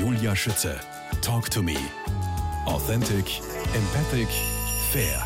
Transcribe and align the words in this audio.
Julia 0.00 0.34
Schütze. 0.34 0.80
Talk 1.22 1.48
to 1.50 1.62
me. 1.62 1.76
Authentic, 2.66 3.40
empathic, 3.74 4.26
fair. 4.90 5.24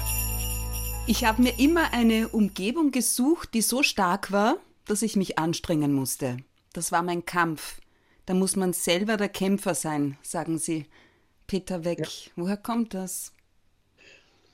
Ich 1.06 1.24
habe 1.24 1.40
mir 1.40 1.58
immer 1.58 1.94
eine 1.94 2.28
Umgebung 2.28 2.90
gesucht, 2.90 3.54
die 3.54 3.62
so 3.62 3.82
stark 3.82 4.30
war, 4.30 4.58
dass 4.84 5.00
ich 5.00 5.16
mich 5.16 5.38
anstrengen 5.38 5.94
musste. 5.94 6.36
Das 6.74 6.92
war 6.92 7.02
mein 7.02 7.24
Kampf. 7.24 7.80
Da 8.26 8.34
muss 8.34 8.56
man 8.56 8.74
selber 8.74 9.16
der 9.16 9.30
Kämpfer 9.30 9.74
sein, 9.74 10.18
sagen 10.20 10.58
Sie. 10.58 10.84
Peter 11.46 11.86
Weck, 11.86 12.00
ja. 12.00 12.32
woher 12.36 12.58
kommt 12.58 12.92
das? 12.92 13.32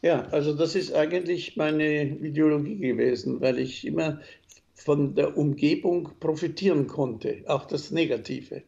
Ja, 0.00 0.26
also 0.26 0.54
das 0.54 0.76
ist 0.76 0.94
eigentlich 0.94 1.56
meine 1.56 2.04
Ideologie 2.04 2.78
gewesen, 2.78 3.40
weil 3.40 3.58
ich 3.58 3.84
immer 3.84 4.20
von 4.76 5.16
der 5.16 5.36
Umgebung 5.36 6.12
profitieren 6.20 6.86
konnte, 6.86 7.42
auch 7.46 7.64
das 7.64 7.90
Negative. 7.90 8.62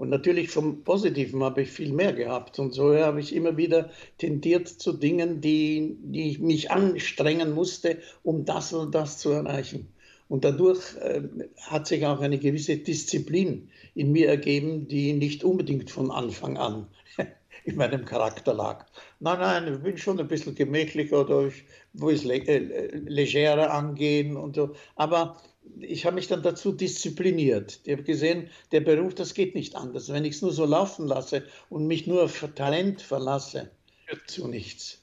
Und 0.00 0.08
natürlich 0.08 0.48
vom 0.48 0.82
Positiven 0.82 1.44
habe 1.44 1.60
ich 1.60 1.70
viel 1.70 1.92
mehr 1.92 2.14
gehabt. 2.14 2.58
Und 2.58 2.72
so 2.72 2.96
habe 2.96 3.20
ich 3.20 3.34
immer 3.34 3.58
wieder 3.58 3.90
tendiert 4.16 4.66
zu 4.66 4.94
Dingen, 4.94 5.42
die, 5.42 5.98
die 6.00 6.30
ich 6.30 6.38
mich 6.38 6.70
anstrengen 6.70 7.52
musste, 7.52 7.98
um 8.22 8.46
das 8.46 8.72
und 8.72 8.94
das 8.94 9.18
zu 9.18 9.28
erreichen. 9.28 9.92
Und 10.26 10.46
dadurch 10.46 10.96
äh, 11.02 11.20
hat 11.66 11.86
sich 11.86 12.06
auch 12.06 12.20
eine 12.20 12.38
gewisse 12.38 12.78
Disziplin 12.78 13.68
in 13.94 14.10
mir 14.10 14.30
ergeben, 14.30 14.88
die 14.88 15.12
nicht 15.12 15.44
unbedingt 15.44 15.90
von 15.90 16.10
Anfang 16.10 16.56
an 16.56 16.86
in 17.66 17.76
meinem 17.76 18.06
Charakter 18.06 18.54
lag. 18.54 18.86
Nein, 19.18 19.38
nein, 19.38 19.74
ich 19.74 19.82
bin 19.82 19.98
schon 19.98 20.18
ein 20.18 20.28
bisschen 20.28 20.54
gemächlicher 20.54 21.20
oder 21.20 21.48
ich 21.48 21.64
will 21.92 22.14
es 22.14 22.24
le 22.24 22.36
äh, 22.36 22.96
legerer 22.96 23.70
angehen 23.70 24.38
und 24.38 24.56
so. 24.56 24.70
Aber 24.96 25.36
ich 25.78 26.06
habe 26.06 26.16
mich 26.16 26.28
dann 26.28 26.42
dazu 26.42 26.72
diszipliniert. 26.72 27.80
Ich 27.84 27.92
habe 27.92 28.02
gesehen, 28.02 28.48
der 28.72 28.80
Beruf, 28.80 29.14
das 29.14 29.34
geht 29.34 29.54
nicht 29.54 29.76
anders. 29.76 30.12
Wenn 30.12 30.24
ich 30.24 30.36
es 30.36 30.42
nur 30.42 30.52
so 30.52 30.64
laufen 30.64 31.06
lasse 31.06 31.44
und 31.68 31.86
mich 31.86 32.06
nur 32.06 32.24
auf 32.24 32.44
Talent 32.54 33.02
verlasse, 33.02 33.70
führt 34.06 34.30
zu 34.30 34.48
nichts. 34.48 34.98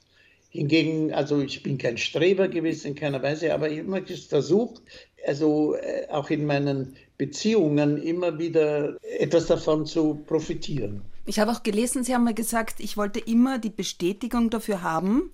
Hingegen, 0.50 1.12
also 1.12 1.40
ich 1.40 1.62
bin 1.62 1.76
kein 1.76 1.98
Streber 1.98 2.48
gewesen 2.48 2.88
in 2.88 2.94
keiner 2.94 3.22
Weise, 3.22 3.52
aber 3.52 3.70
ich 3.70 3.80
habe 3.80 4.16
versucht, 4.16 4.82
also 5.26 5.74
äh, 5.74 6.06
auch 6.08 6.30
in 6.30 6.46
meinen 6.46 6.96
Beziehungen 7.18 7.98
immer 8.02 8.38
wieder 8.38 8.96
etwas 9.02 9.46
davon 9.46 9.84
zu 9.84 10.22
profitieren. 10.26 11.02
Ich 11.26 11.38
habe 11.38 11.52
auch 11.52 11.62
gelesen, 11.62 12.04
Sie 12.04 12.14
haben 12.14 12.24
mal 12.24 12.32
gesagt, 12.32 12.80
ich 12.80 12.96
wollte 12.96 13.20
immer 13.20 13.58
die 13.58 13.70
Bestätigung 13.70 14.48
dafür 14.48 14.82
haben, 14.82 15.32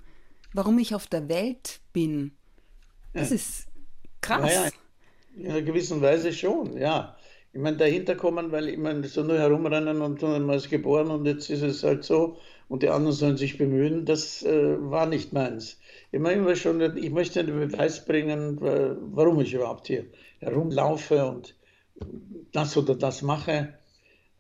warum 0.53 0.79
ich 0.79 0.95
auf 0.95 1.07
der 1.07 1.29
Welt 1.29 1.81
bin. 1.93 2.33
Das 3.13 3.31
ja. 3.31 3.37
ist 3.37 3.67
krass. 4.21 4.41
Naja, 4.41 4.71
in 5.37 5.51
einer 5.51 5.63
gewissen 5.63 6.01
Weise 6.01 6.33
schon, 6.33 6.77
ja. 6.77 7.17
Ich 7.53 7.61
meine, 7.61 7.77
dahinter 7.77 8.17
kommen, 8.17 8.51
weil 8.51 8.69
ich 8.69 8.79
meine, 8.79 9.07
so 9.07 9.23
nur 9.23 9.39
herumrennen 9.39 10.03
und 10.03 10.21
man 10.23 10.51
ist 10.51 10.71
geboren 10.71 11.11
und 11.11 11.25
jetzt 11.25 11.51
ist 11.51 11.63
es 11.63 11.85
halt 11.85 12.05
so 12.05 12.37
und 12.69 12.83
die 12.83 12.89
anderen 12.89 13.15
sollen 13.15 13.37
sich 13.37 13.59
bemühen, 13.59 14.05
das 14.07 14.43
äh, 14.43 14.77
war 14.91 15.07
nicht 15.07 15.33
meins. 15.33 15.79
Ich 16.11 16.19
meine 16.19 16.41
immer 16.41 16.57
schon, 16.57 16.81
ich 16.97 17.11
möchte 17.11 17.45
den 17.45 17.71
Beweis 17.71 18.05
bringen, 18.05 18.59
warum 18.61 19.41
ich 19.41 19.55
überhaupt 19.55 19.87
hier 19.87 20.07
herumlaufe 20.41 21.25
und 21.27 21.55
das 22.53 22.77
oder 22.77 22.95
das 22.95 23.23
mache. 23.23 23.75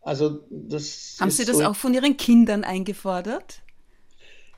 Also 0.01 0.41
das 0.51 1.17
Haben 1.21 1.31
Sie 1.31 1.45
das 1.45 1.59
so, 1.59 1.65
auch 1.65 1.77
von 1.77 1.95
Ihren 1.95 2.17
Kindern 2.17 2.65
eingefordert? 2.65 3.63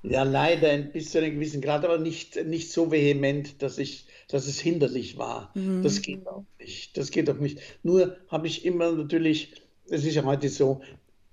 Ja, 0.02 0.22
leider 0.22 0.76
bis 0.78 1.10
zu 1.10 1.18
einem 1.18 1.34
gewissen 1.34 1.60
Grad, 1.60 1.84
aber 1.84 1.98
nicht, 1.98 2.36
nicht 2.46 2.70
so 2.70 2.90
vehement, 2.90 3.60
dass, 3.62 3.78
ich, 3.78 4.06
dass 4.28 4.46
es 4.46 4.58
hinderlich 4.58 5.18
war. 5.18 5.52
Mhm. 5.54 5.82
Das 5.82 6.02
geht 6.02 6.26
auch 6.26 6.44
nicht. 6.58 6.96
Das 6.96 7.10
geht 7.10 7.30
auch 7.30 7.38
nicht. 7.38 7.60
Nur 7.82 8.16
habe 8.28 8.46
ich 8.46 8.64
immer 8.64 8.92
natürlich, 8.92 9.52
es 9.88 10.04
ist 10.04 10.14
ja 10.14 10.24
heute 10.24 10.48
so, 10.48 10.80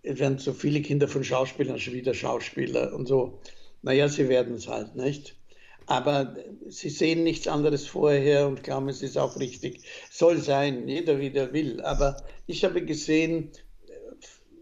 es 0.03 0.19
werden 0.19 0.38
so 0.38 0.53
viele 0.53 0.81
Kinder 0.81 1.08
von 1.08 1.23
Schauspielern 1.23 1.80
schon 1.80 1.94
wieder 1.94 2.14
Schauspieler 2.14 2.94
und 2.94 3.08
so. 3.08 3.39
Naja, 3.81 4.08
sie 4.09 4.30
werden 4.30 4.55
es 4.55 4.67
halt, 4.67 4.95
nicht? 4.95 5.36
Aber 5.86 6.36
sie 6.67 6.89
sehen 6.89 7.23
nichts 7.23 7.48
anderes 7.48 7.86
vorher 7.86 8.48
und 8.48 8.64
glauben, 8.64 8.89
es 8.89 9.02
ist 9.02 9.17
auch 9.17 9.37
richtig. 9.37 9.82
Soll 10.09 10.37
sein, 10.37 10.87
jeder 10.87 11.20
wie 11.20 11.30
der 11.30 11.52
will. 11.52 11.82
Aber 11.82 12.17
ich 12.48 12.64
habe 12.64 12.86
gesehen, 12.86 13.52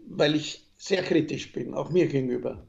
weil 0.08 0.34
ich 0.34 0.64
sehr 0.76 1.02
kritisch 1.02 1.52
bin, 1.52 1.74
auch 1.74 1.90
mir 1.90 2.06
gegenüber. 2.06 2.66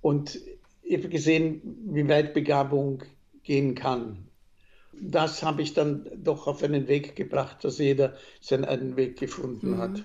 Und 0.00 0.40
ich 0.82 0.96
habe 0.96 1.08
gesehen, 1.08 1.62
wie 1.86 2.08
weit 2.08 2.34
Begabung 2.34 3.04
gehen 3.44 3.74
kann. 3.74 4.28
Das 5.00 5.42
habe 5.42 5.62
ich 5.62 5.74
dann 5.74 6.06
doch 6.16 6.46
auf 6.46 6.62
einen 6.62 6.88
Weg 6.88 7.16
gebracht, 7.16 7.64
dass 7.64 7.78
jeder 7.78 8.14
seinen 8.40 8.64
eigenen 8.64 8.96
Weg 8.96 9.18
gefunden 9.18 9.72
mhm. 9.72 9.78
hat. 9.78 10.04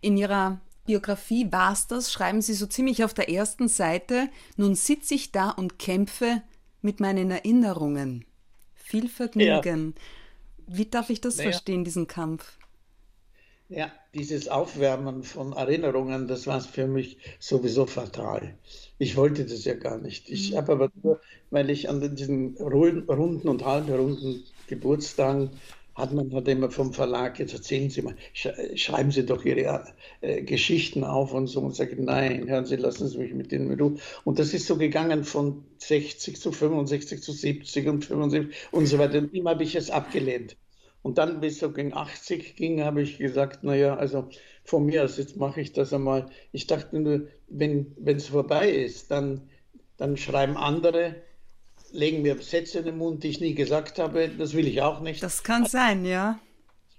In 0.00 0.16
Ihrer 0.16 0.60
Biografie 0.84 1.50
war 1.50 1.72
es 1.72 1.86
das, 1.86 2.12
schreiben 2.12 2.42
Sie 2.42 2.54
so 2.54 2.66
ziemlich 2.66 3.04
auf 3.04 3.14
der 3.14 3.30
ersten 3.30 3.68
Seite, 3.68 4.28
nun 4.56 4.74
sitze 4.74 5.14
ich 5.14 5.32
da 5.32 5.50
und 5.50 5.78
kämpfe 5.78 6.42
mit 6.80 7.00
meinen 7.00 7.30
Erinnerungen. 7.30 8.24
Viel 8.74 9.08
Vergnügen. 9.08 9.94
Ja. 9.96 10.02
Wie 10.66 10.86
darf 10.86 11.10
ich 11.10 11.20
das 11.20 11.36
naja. 11.36 11.50
verstehen, 11.50 11.84
diesen 11.84 12.08
Kampf? 12.08 12.58
Ja, 13.74 13.90
dieses 14.14 14.48
Aufwärmen 14.48 15.22
von 15.22 15.54
Erinnerungen, 15.54 16.28
das 16.28 16.46
war 16.46 16.60
für 16.60 16.86
mich 16.86 17.16
sowieso 17.38 17.86
fatal. 17.86 18.54
Ich 18.98 19.16
wollte 19.16 19.44
das 19.46 19.64
ja 19.64 19.74
gar 19.74 19.98
nicht. 19.98 20.28
Ich 20.28 20.52
mhm. 20.52 20.56
habe 20.56 20.72
aber 20.72 20.92
nur, 21.02 21.20
weil 21.50 21.70
ich 21.70 21.88
an 21.88 22.14
diesen 22.14 22.56
runden 22.58 23.48
und 23.48 23.64
halbrunden 23.64 24.44
Geburtstagen 24.66 25.50
hat 25.94 26.12
man 26.12 26.32
hat 26.34 26.48
immer 26.48 26.70
vom 26.70 26.92
Verlag, 26.92 27.38
jetzt 27.38 27.52
erzählen 27.52 27.90
Sie 27.90 28.02
mal, 28.02 28.16
schreiben 28.32 29.10
Sie 29.10 29.26
doch 29.26 29.44
Ihre 29.44 29.86
äh, 30.20 30.42
Geschichten 30.42 31.04
auf 31.04 31.32
und 31.34 31.48
so 31.48 31.60
und 31.60 31.76
sagen, 31.76 32.04
nein, 32.04 32.48
hören 32.48 32.64
Sie, 32.64 32.76
lassen 32.76 33.08
Sie 33.08 33.18
mich 33.18 33.34
mit 33.34 33.52
denen 33.52 33.70
in 33.70 33.80
Ruhe. 33.80 33.96
Und 34.24 34.38
das 34.38 34.54
ist 34.54 34.66
so 34.66 34.76
gegangen 34.76 35.24
von 35.24 35.64
60 35.78 36.40
zu 36.40 36.52
65 36.52 37.22
zu 37.22 37.32
70 37.32 37.88
und 37.88 38.04
75 38.04 38.54
und 38.70 38.86
so 38.86 38.98
weiter. 38.98 39.18
Und 39.18 39.34
immer 39.34 39.50
habe 39.50 39.64
ich 39.64 39.74
es 39.74 39.90
abgelehnt. 39.90 40.56
Und 41.02 41.18
dann, 41.18 41.40
bis 41.40 41.58
so 41.58 41.72
gegen 41.72 41.92
80 41.94 42.54
ging, 42.54 42.82
habe 42.82 43.02
ich 43.02 43.18
gesagt, 43.18 43.64
naja, 43.64 43.96
also 43.96 44.28
von 44.64 44.86
mir 44.86 45.04
aus, 45.04 45.16
jetzt 45.18 45.36
mache 45.36 45.60
ich 45.60 45.72
das 45.72 45.92
einmal. 45.92 46.26
Ich 46.52 46.68
dachte 46.68 46.98
nur, 46.98 47.26
wenn 47.48 47.94
es 48.04 48.28
vorbei 48.28 48.70
ist, 48.70 49.10
dann, 49.10 49.48
dann 49.96 50.16
schreiben 50.16 50.56
andere, 50.56 51.16
legen 51.90 52.22
mir 52.22 52.40
Sätze 52.40 52.78
in 52.78 52.84
den 52.84 52.98
Mund, 52.98 53.24
die 53.24 53.28
ich 53.28 53.40
nie 53.40 53.54
gesagt 53.54 53.98
habe. 53.98 54.28
Das 54.28 54.54
will 54.54 54.66
ich 54.66 54.80
auch 54.80 55.00
nicht. 55.00 55.22
Das 55.22 55.42
kann 55.42 55.66
sein, 55.66 56.04
ja. 56.04 56.38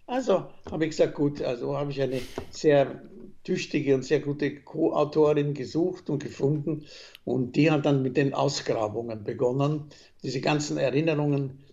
Also 0.06 0.48
habe 0.70 0.84
ich 0.84 0.92
gesagt, 0.92 1.16
gut, 1.16 1.42
also 1.42 1.78
habe 1.78 1.92
ich 1.92 2.02
eine 2.02 2.20
sehr 2.52 3.02
tüchtige 3.46 3.96
und 3.96 4.04
sehr 4.04 4.20
gute 4.20 4.62
Co-Autorin 4.62 5.54
gesucht 5.54 6.10
und 6.10 6.22
gefunden. 6.22 6.86
Und 7.24 7.56
die 7.56 7.72
hat 7.72 7.86
dann 7.86 8.02
mit 8.02 8.18
den 8.18 8.34
Ausgrabungen 8.34 9.24
begonnen. 9.24 9.90
Diese 10.24 10.42
ganzen 10.42 10.78
Erinnerungen 10.78 11.64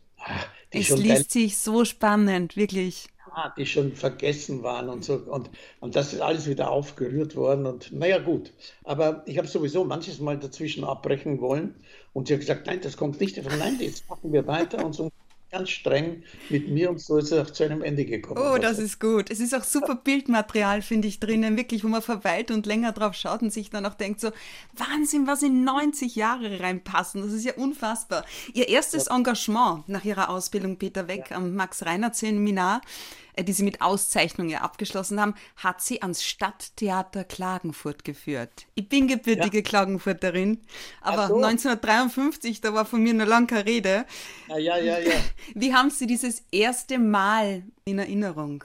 es 0.70 0.90
liest 0.90 1.30
sich 1.30 1.58
so 1.58 1.84
spannend, 1.84 2.56
wirklich. 2.56 3.08
Ja, 3.36 3.52
die 3.56 3.66
schon 3.66 3.94
vergessen 3.94 4.62
waren 4.62 4.88
und 4.88 5.04
so. 5.04 5.14
Und, 5.14 5.50
und 5.80 5.94
das 5.94 6.12
ist 6.12 6.20
alles 6.20 6.48
wieder 6.48 6.70
aufgerührt 6.70 7.36
worden. 7.36 7.66
Und 7.66 7.92
naja, 7.92 8.18
gut. 8.18 8.52
Aber 8.84 9.22
ich 9.26 9.38
habe 9.38 9.46
sowieso 9.46 9.84
manches 9.84 10.20
Mal 10.20 10.38
dazwischen 10.38 10.84
abbrechen 10.84 11.40
wollen. 11.40 11.74
Und 12.12 12.26
sie 12.26 12.34
hat 12.34 12.40
gesagt, 12.40 12.66
nein, 12.66 12.80
das 12.82 12.96
kommt 12.96 13.20
nicht. 13.20 13.36
Nein, 13.36 13.76
jetzt 13.78 14.08
machen 14.08 14.32
wir 14.32 14.46
weiter 14.46 14.84
und 14.84 14.94
so 14.94 15.10
ganz 15.50 15.70
streng 15.70 16.22
mit 16.48 16.68
mir 16.68 16.90
und 16.90 17.00
so 17.00 17.18
ist 17.18 17.32
es 17.32 17.38
auch 17.38 17.50
zu 17.50 17.64
einem 17.64 17.82
Ende 17.82 18.04
gekommen. 18.04 18.40
Oh, 18.40 18.58
das 18.58 18.78
ist 18.78 19.00
gut. 19.00 19.30
Es 19.30 19.40
ist 19.40 19.54
auch 19.54 19.64
super 19.64 19.94
Bildmaterial, 20.04 20.82
finde 20.82 21.08
ich, 21.08 21.20
drinnen, 21.20 21.56
wirklich, 21.56 21.84
wo 21.84 21.88
man 21.88 22.02
verweilt 22.02 22.50
und 22.50 22.66
länger 22.66 22.92
drauf 22.92 23.14
schaut 23.14 23.42
und 23.42 23.52
sich 23.52 23.70
dann 23.70 23.86
auch 23.86 23.94
denkt, 23.94 24.20
so 24.20 24.30
Wahnsinn, 24.76 25.26
was 25.26 25.42
in 25.42 25.64
90 25.64 26.14
Jahre 26.14 26.60
reinpassen. 26.60 27.22
Das 27.22 27.32
ist 27.32 27.44
ja 27.44 27.54
unfassbar. 27.54 28.24
Ihr 28.54 28.68
erstes 28.68 29.06
ja. 29.06 29.16
Engagement 29.16 29.88
nach 29.88 30.04
Ihrer 30.04 30.30
Ausbildung, 30.30 30.76
Peter 30.76 31.08
Weck, 31.08 31.30
ja. 31.30 31.36
am 31.36 31.54
Max-Reinhardt-Seminar, 31.54 32.80
äh, 33.29 33.29
die 33.38 33.52
Sie 33.52 33.62
mit 33.62 33.80
Auszeichnung 33.80 34.48
ja 34.48 34.60
abgeschlossen 34.60 35.20
haben, 35.20 35.34
hat 35.56 35.80
Sie 35.80 36.02
ans 36.02 36.24
Stadttheater 36.24 37.24
Klagenfurt 37.24 38.04
geführt. 38.04 38.66
Ich 38.74 38.88
bin 38.88 39.08
gebürtige 39.08 39.58
ja. 39.58 39.62
Klagenfurterin, 39.62 40.60
aber 41.00 41.28
so. 41.28 41.36
1953, 41.36 42.60
da 42.60 42.74
war 42.74 42.84
von 42.84 43.02
mir 43.02 43.14
noch 43.14 43.26
lange 43.26 43.46
keine 43.46 43.66
Rede. 43.66 44.04
Ja, 44.48 44.58
ja, 44.58 44.76
ja, 44.78 44.98
ja. 44.98 45.12
Wie 45.54 45.74
haben 45.74 45.90
Sie 45.90 46.06
dieses 46.06 46.44
erste 46.50 46.98
Mal 46.98 47.62
in 47.84 47.98
Erinnerung? 47.98 48.64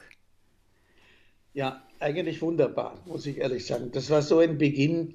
Ja, 1.54 1.82
eigentlich 2.00 2.42
wunderbar, 2.42 2.98
muss 3.06 3.26
ich 3.26 3.38
ehrlich 3.38 3.66
sagen. 3.66 3.90
Das 3.92 4.10
war 4.10 4.22
so 4.22 4.40
ein 4.40 4.58
Beginn. 4.58 5.14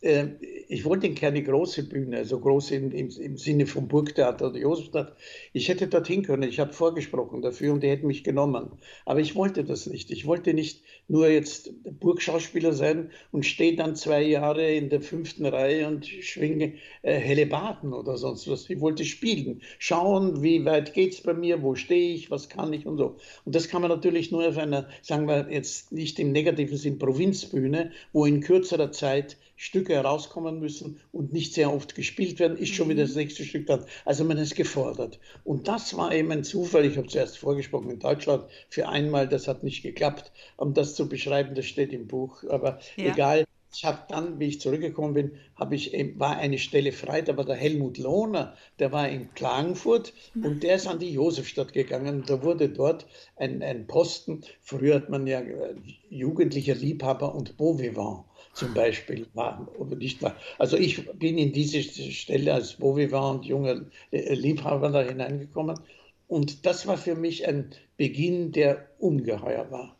Äh, 0.00 0.26
ich 0.68 0.84
wollte 0.84 1.12
keine 1.14 1.42
große 1.42 1.88
Bühne, 1.88 2.18
also 2.18 2.38
groß 2.38 2.72
im, 2.72 2.92
im, 2.92 3.08
im 3.08 3.38
Sinne 3.38 3.66
vom 3.66 3.88
Burgtheater 3.88 4.48
oder 4.48 4.58
Josefstadt. 4.58 5.16
Ich 5.52 5.68
hätte 5.68 5.88
dorthin 5.88 6.22
können, 6.22 6.48
ich 6.48 6.60
habe 6.60 6.72
vorgesprochen 6.72 7.42
dafür 7.42 7.72
und 7.72 7.82
die 7.82 7.88
hätten 7.88 8.06
mich 8.06 8.22
genommen. 8.22 8.72
Aber 9.06 9.20
ich 9.20 9.34
wollte 9.34 9.64
das 9.64 9.86
nicht. 9.86 10.10
Ich 10.10 10.26
wollte 10.26 10.54
nicht 10.54 10.82
nur 11.08 11.28
jetzt 11.28 11.72
Burgschauspieler 12.00 12.72
sein 12.72 13.10
und 13.32 13.46
stehe 13.46 13.76
dann 13.76 13.96
zwei 13.96 14.22
Jahre 14.22 14.70
in 14.70 14.90
der 14.90 15.00
fünften 15.00 15.46
Reihe 15.46 15.88
und 15.88 16.06
schwinge 16.06 16.74
äh, 17.02 17.14
helle 17.14 17.46
Baden 17.46 17.92
oder 17.92 18.18
sonst 18.18 18.48
was. 18.48 18.68
Ich 18.68 18.80
wollte 18.80 19.04
spielen, 19.04 19.62
schauen, 19.78 20.42
wie 20.42 20.64
weit 20.64 20.92
geht 20.92 21.14
es 21.14 21.22
bei 21.22 21.34
mir, 21.34 21.62
wo 21.62 21.74
stehe 21.74 22.14
ich, 22.14 22.30
was 22.30 22.48
kann 22.48 22.72
ich 22.72 22.86
und 22.86 22.98
so. 22.98 23.16
Und 23.44 23.54
das 23.54 23.68
kann 23.68 23.80
man 23.80 23.90
natürlich 23.90 24.30
nur 24.30 24.46
auf 24.46 24.58
einer, 24.58 24.88
sagen 25.02 25.26
wir 25.26 25.48
jetzt 25.50 25.92
nicht 25.92 26.18
im 26.18 26.32
negativen 26.32 26.76
Sinn, 26.76 26.98
Provinzbühne, 26.98 27.90
wo 28.12 28.26
in 28.26 28.40
kürzerer 28.40 28.92
Zeit 28.92 29.38
Stücke 29.60 29.94
herauskommen 29.94 30.60
müssen 30.60 31.00
und 31.10 31.32
nicht 31.32 31.52
sehr 31.52 31.72
oft 31.72 31.96
gespielt 31.96 32.38
werden, 32.38 32.56
ist 32.56 32.74
schon 32.74 32.88
wieder 32.88 33.02
das 33.02 33.14
mhm. 33.14 33.22
nächste 33.22 33.44
Stück 33.44 33.66
dann. 33.66 33.84
Also 34.04 34.24
man 34.24 34.38
ist 34.38 34.54
gefordert. 34.54 35.18
Und 35.42 35.66
das 35.66 35.96
war 35.96 36.14
eben 36.14 36.30
ein 36.30 36.44
Zufall. 36.44 36.84
Ich 36.84 36.96
habe 36.96 37.08
zuerst 37.08 37.38
vorgesprochen 37.38 37.90
in 37.90 37.98
Deutschland 37.98 38.44
für 38.68 38.88
einmal, 38.88 39.28
das 39.28 39.48
hat 39.48 39.64
nicht 39.64 39.82
geklappt. 39.82 40.30
Um 40.56 40.74
das 40.74 40.94
zu 40.94 41.08
beschreiben, 41.08 41.56
das 41.56 41.66
steht 41.66 41.92
im 41.92 42.06
Buch. 42.06 42.44
Aber 42.48 42.78
ja. 42.96 43.12
egal. 43.12 43.44
Ich 43.74 43.84
habe 43.84 43.98
dann, 44.08 44.40
wie 44.40 44.46
ich 44.46 44.60
zurückgekommen 44.60 45.12
bin, 45.12 45.32
habe 45.54 45.74
ich, 45.74 45.92
war 46.16 46.38
eine 46.38 46.56
Stelle 46.56 46.90
frei, 46.90 47.20
da 47.20 47.36
war 47.36 47.44
der 47.44 47.56
Helmut 47.56 47.98
Lohner, 47.98 48.56
der 48.78 48.92
war 48.92 49.08
in 49.10 49.34
Klagenfurt 49.34 50.14
und 50.42 50.62
der 50.62 50.76
ist 50.76 50.86
an 50.86 50.98
die 50.98 51.12
Josefstadt 51.12 51.74
gegangen. 51.74 52.24
Da 52.26 52.42
wurde 52.42 52.70
dort 52.70 53.06
ein, 53.36 53.62
ein 53.62 53.86
Posten, 53.86 54.40
früher 54.62 54.94
hat 54.94 55.10
man 55.10 55.26
ja 55.26 55.40
äh, 55.40 55.74
jugendlicher 56.08 56.74
Liebhaber 56.74 57.34
und 57.34 57.58
Beau 57.58 57.78
Vivant 57.78 58.24
zum 58.58 58.74
Beispiel 58.74 59.26
war 59.34 59.68
oder 59.78 59.96
nicht 59.96 60.20
war. 60.22 60.36
Also 60.58 60.76
ich 60.76 61.08
bin 61.12 61.38
in 61.38 61.52
diese 61.52 61.82
Stelle 61.82 62.54
als 62.54 62.74
Bovivant 62.74 63.40
und 63.40 63.46
junger 63.46 63.86
Liebhaber 64.10 64.90
da 64.90 65.02
hineingekommen 65.02 65.78
und 66.26 66.66
das 66.66 66.86
war 66.86 66.98
für 66.98 67.14
mich 67.14 67.46
ein 67.46 67.70
Beginn, 67.96 68.52
der 68.52 68.88
ungeheuer 68.98 69.70
war. 69.70 69.96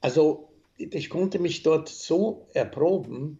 Also 0.00 0.48
ich 0.78 1.10
konnte 1.10 1.38
mich 1.38 1.62
dort 1.62 1.88
so 1.88 2.46
erproben, 2.54 3.38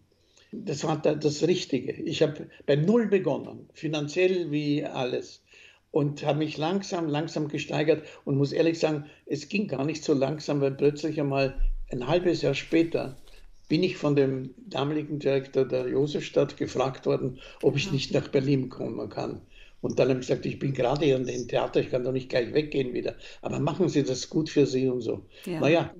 das 0.53 0.85
war 0.85 0.97
das 0.99 1.47
Richtige. 1.47 1.93
Ich 1.93 2.23
habe 2.23 2.49
bei 2.67 2.77
Null 2.77 3.07
begonnen, 3.07 3.69
finanziell 3.75 4.51
wie 4.51 4.85
alles 4.85 5.43
und 5.91 6.25
habe 6.25 6.39
mich 6.39 6.57
langsam, 6.59 7.09
langsam 7.09 7.49
gesteigert 7.49 8.07
und 8.25 8.37
muss 8.37 8.53
ehrlich 8.53 8.79
sagen, 8.79 9.07
es 9.27 9.49
ging 9.49 9.69
gar 9.69 9.85
nicht 9.85 10.05
so 10.05 10.15
langsam, 10.15 10.61
weil 10.61 10.73
plötzlich 10.73 11.21
einmal 11.21 11.61
ein 11.91 12.07
halbes 12.07 12.43
Jahr 12.43 12.55
später 12.55 13.17
bin 13.69 13.83
ich 13.83 13.97
von 13.97 14.17
dem 14.17 14.55
damaligen 14.57 15.19
Direktor 15.19 15.65
der 15.65 15.89
Josefstadt 15.89 16.57
gefragt 16.57 17.07
worden, 17.07 17.39
ob 17.63 17.77
ich 17.77 17.93
nicht 17.93 18.13
nach 18.13 18.29
Berlin 18.29 18.69
kommen 18.69 19.09
kann. 19.09 19.43
Und 19.81 19.99
dann 19.99 20.09
habe 20.09 20.21
ich 20.21 20.27
gesagt, 20.27 20.47
ich 20.47 20.59
bin 20.59 20.73
gerade 20.73 21.05
hier 21.05 21.17
in 21.17 21.27
dem 21.27 21.47
Theater, 21.47 21.81
ich 21.81 21.91
kann 21.91 22.03
doch 22.03 22.13
nicht 22.13 22.29
gleich 22.29 22.53
weggehen 22.53 22.95
wieder. 22.95 23.15
Aber 23.43 23.61
machen 23.61 23.89
Sie 23.89 24.03
das 24.03 24.29
gut 24.29 24.51
für 24.51 24.67
Sie 24.67 24.89
und 24.89 25.03
so. 25.03 25.27
Ja. 25.45 25.61
Naja, 25.61 25.95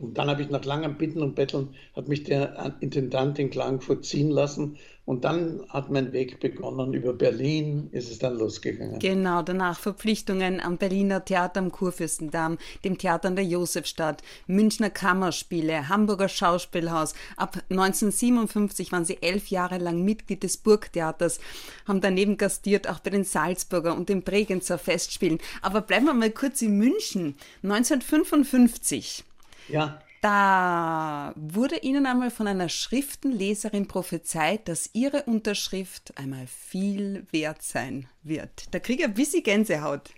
und 0.00 0.18
dann 0.18 0.28
habe 0.28 0.42
ich 0.42 0.50
nach 0.50 0.64
langem 0.64 0.96
Bitten 0.96 1.22
und 1.22 1.34
Betteln, 1.34 1.68
hat 1.94 2.08
mich 2.08 2.24
der 2.24 2.76
Intendant 2.80 3.38
in 3.38 3.50
Klagenfurt 3.50 4.04
ziehen 4.04 4.30
lassen. 4.30 4.76
Und 5.06 5.24
dann 5.24 5.64
hat 5.68 5.88
mein 5.88 6.12
Weg 6.12 6.40
begonnen. 6.40 6.92
Über 6.92 7.12
Berlin 7.12 7.88
ist 7.92 8.10
es 8.10 8.18
dann 8.18 8.36
losgegangen. 8.36 8.98
Genau, 8.98 9.40
danach 9.40 9.78
Verpflichtungen 9.78 10.60
am 10.60 10.78
Berliner 10.78 11.24
Theater 11.24 11.60
am 11.60 11.70
Kurfürstendamm, 11.70 12.58
dem 12.84 12.98
Theater 12.98 13.28
an 13.28 13.36
der 13.36 13.44
Josefstadt, 13.44 14.22
Münchner 14.48 14.90
Kammerspiele, 14.90 15.88
Hamburger 15.88 16.28
Schauspielhaus. 16.28 17.14
Ab 17.36 17.56
1957 17.70 18.90
waren 18.90 19.04
sie 19.04 19.22
elf 19.22 19.46
Jahre 19.46 19.78
lang 19.78 20.02
Mitglied 20.04 20.42
des 20.42 20.56
Burgtheaters, 20.56 21.38
haben 21.86 22.00
daneben 22.00 22.36
gastiert 22.36 22.88
auch 22.88 22.98
bei 22.98 23.10
den 23.10 23.22
Salzburger 23.22 23.96
und 23.96 24.08
den 24.08 24.22
Bregenzer 24.22 24.76
Festspielen. 24.76 25.38
Aber 25.62 25.82
bleiben 25.82 26.06
wir 26.06 26.14
mal 26.14 26.32
kurz 26.32 26.62
in 26.62 26.78
München. 26.78 27.36
1955 27.62 29.24
ja. 29.68 30.00
Da 30.22 31.32
wurde 31.36 31.76
Ihnen 31.76 32.06
einmal 32.06 32.30
von 32.30 32.48
einer 32.48 32.68
Schriftenleserin 32.68 33.86
prophezeit, 33.86 34.66
dass 34.66 34.90
Ihre 34.92 35.22
Unterschrift 35.24 36.12
einmal 36.16 36.46
viel 36.46 37.26
wert 37.30 37.62
sein 37.62 38.08
wird. 38.22 38.74
Da 38.74 38.80
kriege 38.80 39.02
ich 39.02 39.08
ein 39.08 39.14
bisschen 39.14 39.42
Gänsehaut. 39.42 40.10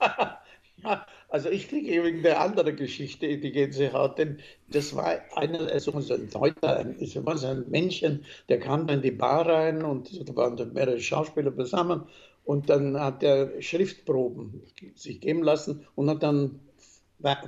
ja, 0.00 1.06
also 1.28 1.48
ich 1.48 1.68
kriege 1.68 1.88
eben 1.88 2.18
eine 2.18 2.38
andere 2.38 2.74
Geschichte 2.74 3.38
die 3.38 3.52
Gänsehaut, 3.52 4.18
denn 4.18 4.38
das 4.68 4.94
war 4.94 5.18
einer, 5.34 5.60
also 5.72 5.98
so 6.00 6.14
ein 6.14 6.28
Deuter, 6.28 6.84
so 7.00 7.46
ein 7.46 7.64
Männchen, 7.70 8.24
der 8.48 8.58
kam 8.60 8.86
dann 8.86 8.96
in 8.96 9.02
die 9.02 9.10
Bar 9.12 9.46
rein 9.46 9.82
und 9.82 10.28
da 10.28 10.36
waren 10.36 10.56
dann 10.56 10.72
mehrere 10.74 11.00
Schauspieler 11.00 11.54
zusammen 11.56 12.02
und 12.44 12.68
dann 12.68 12.98
hat 13.00 13.22
er 13.22 13.62
Schriftproben 13.62 14.62
sich 14.94 15.20
geben 15.20 15.42
lassen 15.42 15.86
und 15.94 16.10
hat 16.10 16.22
dann 16.22 16.60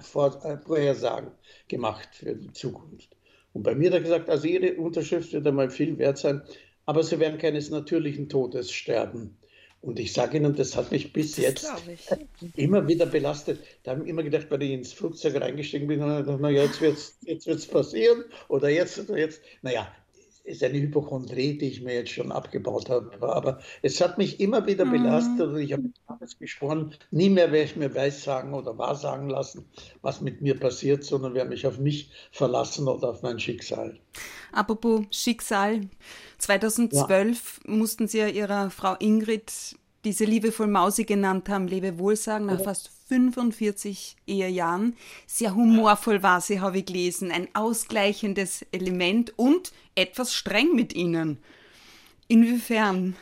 Vorhersagen 0.03 1.31
gemacht 1.69 2.09
für 2.13 2.35
die 2.35 2.53
Zukunft. 2.53 3.17
Und 3.53 3.63
bei 3.63 3.75
mir 3.75 3.89
hat 3.89 3.95
er 3.95 4.01
gesagt, 4.01 4.29
also 4.29 4.47
Ihre 4.47 4.75
Unterschrift 4.75 5.33
wird 5.33 5.47
einmal 5.47 5.71
viel 5.71 5.99
wert 5.99 6.19
sein, 6.19 6.43
aber 6.87 7.03
Sie 7.03 7.19
werden 7.19 7.39
keines 7.39 7.71
natürlichen 7.71 8.29
Todes 8.29 8.71
sterben. 8.73 9.37
Und 9.83 9.99
ich 9.99 10.13
sage 10.13 10.37
Ihnen, 10.37 10.55
das 10.55 10.77
hat 10.77 10.91
mich 10.91 11.13
bis 11.13 11.33
das 11.33 11.45
jetzt 11.45 11.73
immer 12.57 12.87
wieder 12.87 13.07
belastet. 13.07 13.61
Da 13.83 13.93
habe 13.93 14.05
ich 14.05 14.11
immer 14.11 14.23
gedacht, 14.23 14.47
weil 14.51 14.63
ich 14.63 14.73
ins 14.73 14.93
Flugzeug 14.93 15.41
reingestiegen 15.41 15.89
bin, 15.89 16.01
gedacht, 16.01 16.41
naja, 16.41 16.65
jetzt 16.65 16.81
wird 16.83 16.99
es 16.99 17.19
jetzt 17.23 17.47
wird's 17.47 17.67
passieren 17.67 18.25
oder 18.49 18.69
jetzt 18.69 18.99
oder 18.99 19.19
jetzt. 19.19 19.41
Naja, 19.63 19.91
ist 20.51 20.63
eine 20.63 20.79
Hypochondrie, 20.79 21.59
die 21.59 21.69
ich 21.69 21.83
mir 21.83 21.95
jetzt 21.95 22.11
schon 22.11 22.33
abgebaut 22.33 22.91
habe. 22.91 23.11
Aber 23.21 23.61
es 23.83 24.01
hat 24.01 24.19
mich 24.19 24.41
immer 24.41 24.67
wieder 24.67 24.85
mhm. 24.85 24.91
belastet 24.91 25.49
und 25.49 25.59
ich 25.59 25.73
habe 25.73 25.85
damals 26.07 26.39
geschworen, 26.39 26.95
nie 27.11 27.31
mehr 27.31 27.53
werde 27.53 27.65
ich 27.65 27.77
mir 27.77 27.95
weissagen 27.95 28.55
oder 28.55 28.77
wahrsagen 28.77 29.29
lassen, 29.29 29.65
was 30.03 30.21
mit 30.21 30.43
mir 30.43 30.59
passiert, 30.59 31.05
sondern 31.05 31.35
werde 31.35 31.51
mich 31.51 31.67
auf 31.67 31.79
mich 31.79 32.11
verlassen 32.33 32.89
oder 32.89 33.11
auf 33.11 33.23
mein 33.23 33.39
Schicksal. 33.39 33.99
Apropos 34.53 35.03
Schicksal, 35.11 35.83
2012 36.39 37.61
ja. 37.65 37.75
mussten 37.75 38.09
Sie 38.09 38.19
ja 38.19 38.27
Ihrer 38.29 38.71
Frau 38.71 38.95
Ingrid 38.99 39.53
diese 40.05 40.25
liebevoll 40.25 40.67
Mausi 40.67 41.05
genannt 41.05 41.49
haben, 41.49 41.69
Lebewohl 41.69 42.17
sagen, 42.17 42.47
nach 42.47 42.63
fast 42.63 43.00
45 43.11 44.15
Ehejahren. 44.29 44.95
Sehr 45.27 45.57
humorvoll 45.57 46.23
war 46.23 46.41
sie, 46.41 46.61
habe 46.61 46.79
ich 46.79 46.87
gelesen. 46.87 47.33
Ein 47.33 47.49
ausgleichendes 47.55 48.65
Element 48.71 49.37
und 49.37 49.73
etwas 49.97 50.33
streng 50.33 50.77
mit 50.77 50.95
ihnen. 50.95 51.39
Inwiefern? 52.29 53.17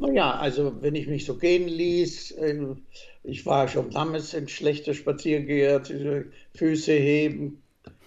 Naja, 0.00 0.32
also 0.32 0.74
wenn 0.80 0.96
ich 0.96 1.06
mich 1.06 1.24
so 1.24 1.36
gehen 1.36 1.68
ließ, 1.68 2.32
äh, 2.32 2.74
ich 3.22 3.46
war 3.46 3.68
schon 3.68 3.90
damals 3.90 4.34
ein 4.34 4.48
schlechter 4.48 4.94
Spaziergeher, 4.94 5.80
Füße 6.56 6.92
heben 6.92 7.62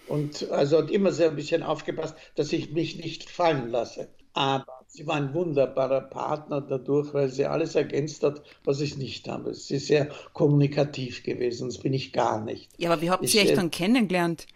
und 0.08 0.50
also 0.50 0.80
immer 0.80 1.10
sehr 1.10 1.30
ein 1.30 1.36
bisschen 1.36 1.62
aufgepasst, 1.62 2.16
dass 2.34 2.52
ich 2.52 2.72
mich 2.72 3.02
nicht 3.02 3.30
fallen 3.30 3.70
lasse. 3.70 4.08
Aber 4.34 4.77
sie 4.88 5.06
war 5.06 5.16
ein 5.16 5.32
wunderbarer 5.34 6.00
Partner 6.00 6.60
dadurch, 6.60 7.14
weil 7.14 7.28
sie 7.28 7.44
alles 7.44 7.74
ergänzt 7.74 8.22
hat, 8.24 8.42
was 8.64 8.80
ich 8.80 8.96
nicht 8.96 9.28
habe. 9.28 9.54
Sie 9.54 9.76
ist 9.76 9.86
sehr 9.86 10.08
kommunikativ 10.32 11.22
gewesen, 11.22 11.68
das 11.68 11.78
bin 11.78 11.92
ich 11.92 12.12
gar 12.12 12.42
nicht. 12.42 12.70
Ja, 12.78 12.90
aber 12.90 13.02
wie 13.02 13.10
habt 13.10 13.22
ihr 13.32 13.42
euch 13.42 13.50
äh, 13.50 13.54
dann 13.54 13.70
kennengelernt? 13.70 14.46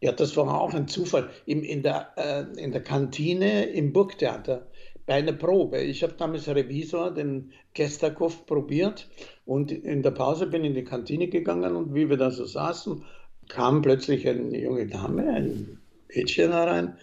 Ja, 0.00 0.12
das 0.12 0.36
war 0.36 0.60
auch 0.60 0.74
ein 0.74 0.88
Zufall. 0.88 1.28
In, 1.44 1.62
in, 1.62 1.82
der, 1.82 2.12
äh, 2.16 2.60
in 2.60 2.72
der 2.72 2.82
Kantine 2.82 3.64
im 3.66 3.92
Burgtheater 3.92 4.66
bei 5.06 5.14
einer 5.14 5.32
Probe. 5.32 5.78
Ich 5.78 6.02
habe 6.02 6.14
damals 6.14 6.48
Revisor, 6.48 7.12
den 7.12 7.52
Kestakow, 7.74 8.46
probiert 8.46 9.08
und 9.44 9.70
in 9.70 10.02
der 10.02 10.10
Pause 10.10 10.46
bin 10.46 10.62
ich 10.62 10.68
in 10.68 10.74
die 10.74 10.84
Kantine 10.84 11.28
gegangen 11.28 11.76
und 11.76 11.94
wie 11.94 12.08
wir 12.08 12.16
da 12.16 12.30
so 12.30 12.44
saßen, 12.44 13.04
kam 13.48 13.82
plötzlich 13.82 14.28
eine 14.28 14.58
junge 14.58 14.86
Dame, 14.86 15.28
ein 15.30 15.78
Mädchen 16.08 16.52
herein 16.52 16.96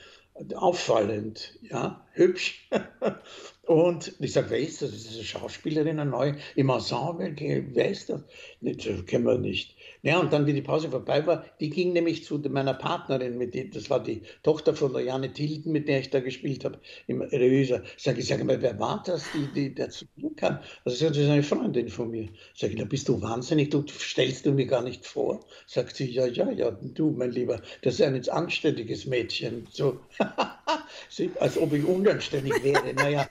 auffallend, 0.56 1.58
ja, 1.62 2.06
hübsch. 2.14 2.68
Und 3.64 4.14
ich 4.20 4.34
sage, 4.34 4.50
wer 4.52 4.60
ist 4.60 4.82
das? 4.82 4.92
Das 4.92 5.02
ist 5.02 5.16
eine 5.16 5.24
Schauspielerin, 5.24 6.00
eine 6.00 6.10
neue 6.10 6.38
im 6.56 6.70
Ensemble. 6.70 7.36
Wer 7.38 7.90
ist 7.90 8.10
das? 8.10 8.22
Das 8.62 9.06
kennen 9.06 9.26
wir 9.26 9.38
nicht. 9.38 9.75
Ja, 10.06 10.20
und 10.20 10.32
dann, 10.32 10.46
wie 10.46 10.54
die 10.54 10.62
Pause 10.62 10.92
vorbei 10.92 11.26
war, 11.26 11.44
die 11.60 11.72
ging 11.72 11.92
nämlich 11.92 12.24
zu 12.24 12.38
meiner 12.38 12.76
Partnerin, 12.76 13.40
mit 13.40 13.56
dem, 13.56 13.72
das 13.72 13.90
war 13.90 14.04
die 14.04 14.22
Tochter 14.44 14.76
von 14.76 14.94
der 14.94 15.02
Janne 15.02 15.34
Tilden, 15.34 15.72
mit 15.72 15.88
der 15.88 16.00
ich 16.00 16.12
da 16.12 16.20
gespielt 16.20 16.64
habe, 16.64 16.80
im 17.08 17.24
Revue. 17.24 17.82
Sag 17.98 18.20
ich, 18.20 18.28
sag 18.28 18.44
mal, 18.44 18.62
wer 18.62 18.78
war 18.80 19.02
das, 19.04 19.24
die, 19.34 19.72
die, 19.72 19.76
mir 20.18 20.36
kam? 20.36 20.60
Also, 20.86 21.08
das 21.08 21.18
ist 21.18 21.28
eine 21.28 21.42
Freundin 21.42 21.90
von 21.90 22.12
mir. 22.12 22.30
Sag 22.54 22.70
ich, 22.70 22.76
da 22.76 22.86
bist 22.86 23.10
du 23.10 23.20
wahnsinnig, 23.20 23.72
du 23.72 23.84
stellst 23.88 24.46
du 24.46 24.52
mir 24.52 24.68
gar 24.68 24.84
nicht 24.84 25.08
vor. 25.08 25.40
Sagt 25.66 25.96
sie, 25.96 26.12
ja, 26.12 26.28
ja, 26.28 26.52
ja, 26.52 26.70
du, 26.70 27.10
mein 27.10 27.32
Lieber, 27.32 27.60
das 27.82 27.96
ist 27.96 28.02
ein 28.04 28.30
anständiges 28.30 29.08
Mädchen. 29.08 29.68
So, 29.72 30.02
als 31.40 31.58
ob 31.58 31.74
ich 31.74 31.84
unanständig 31.84 32.64
wäre. 32.64 32.94
Naja, 32.94 33.28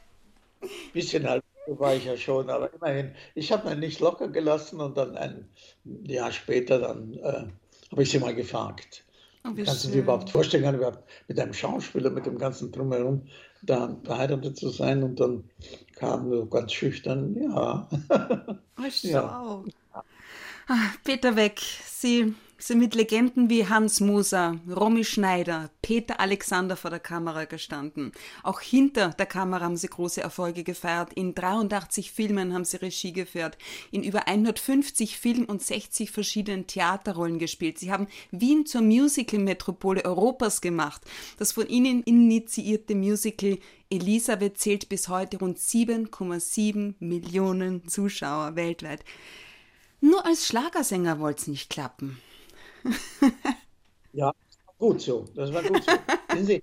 bisschen 0.93 1.28
halt 1.28 1.44
war 1.66 1.94
ich 1.94 2.04
ja 2.04 2.16
schon, 2.16 2.50
aber 2.50 2.73
immerhin, 2.73 3.14
ich 3.35 3.52
habe 3.52 3.71
mich 3.71 3.78
nicht 3.78 4.00
locker 4.00 4.28
gelassen 4.28 4.80
und 4.80 4.97
dann 4.97 5.16
ein 5.16 5.49
Jahr 5.85 6.33
später, 6.33 6.78
dann 6.78 7.14
äh, 7.14 7.47
habe 7.90 8.02
ich 8.02 8.11
sie 8.11 8.18
mal 8.18 8.35
gefragt. 8.35 9.04
Oh, 9.47 9.50
Kannst 9.54 9.85
du 9.85 9.88
dir 9.88 10.02
überhaupt 10.02 10.30
vorstellen, 10.30 10.64
kann 10.64 10.75
überhaupt 10.75 11.04
mit 11.28 11.38
einem 11.38 11.52
Schauspieler, 11.52 12.11
mit 12.11 12.25
dem 12.26 12.38
ganzen 12.38 12.73
Drumherum, 12.73 13.28
da 13.62 13.94
verheiratet 14.04 14.56
zu 14.56 14.71
sein? 14.71 15.02
Und 15.02 15.21
dann 15.21 15.44
kam 15.97 16.30
so 16.30 16.47
ganz 16.47 16.73
schüchtern, 16.73 17.37
ja. 17.40 17.88
Oh, 18.78 18.83
schau. 18.90 19.11
Ja. 19.12 20.04
Ah, 20.66 20.92
Peter 21.04 21.37
Weg, 21.37 21.61
Sie 21.61 22.35
mit 22.71 22.94
Legenden 22.94 23.50
wie 23.50 23.68
Hans 23.68 24.00
Moser, 24.00 24.59
Romy 24.75 25.04
Schneider, 25.04 25.68
Peter 25.83 26.18
Alexander 26.18 26.76
vor 26.76 26.90
der 26.90 26.99
Kamera 26.99 27.44
gestanden. 27.44 28.12
Auch 28.42 28.62
hinter 28.62 29.11
der 29.11 29.26
Kamera 29.26 29.66
haben 29.66 29.76
sie 29.76 29.88
große 29.88 30.23
Erfolge 30.23 30.64
gefeiert. 30.64 31.12
In 31.12 31.35
83 31.35 32.11
Filmen 32.11 32.54
haben 32.54 32.64
sie 32.64 32.78
Regie 32.78 33.12
geführt, 33.12 33.59
in 33.90 34.02
über 34.02 34.28
150 34.28 35.18
Film- 35.18 35.44
und 35.44 35.62
60 35.62 36.11
verschiedenen 36.11 36.66
Theaterrollen 36.66 37.38
gespielt. 37.38 37.78
Sie 37.78 37.92
haben 37.92 38.09
Wien 38.30 38.64
zur 38.64 38.80
Musical-Metropole 38.80 40.02
Europas 40.02 40.62
gemacht. 40.62 41.02
Das 41.37 41.52
von 41.52 41.68
ihnen 41.68 42.02
initiierte 42.04 42.94
Musical 42.94 43.59
Elisabeth 43.90 44.56
zählt 44.56 44.88
bis 44.88 45.09
heute 45.09 45.38
rund 45.38 45.59
7,7 45.59 46.94
Millionen 46.99 47.87
Zuschauer 47.87 48.56
weltweit. 48.56 49.04
Nur 50.00 50.25
als 50.25 50.47
Schlagersänger 50.47 51.21
wollte 51.21 51.42
es 51.42 51.47
nicht 51.47 51.68
klappen. 51.68 52.18
ja, 54.12 54.33
gut 54.79 55.00
so. 55.00 55.25
Das 55.35 55.53
war 55.53 55.62
gut 55.62 55.83
so. 55.85 55.93
Sie, 56.43 56.62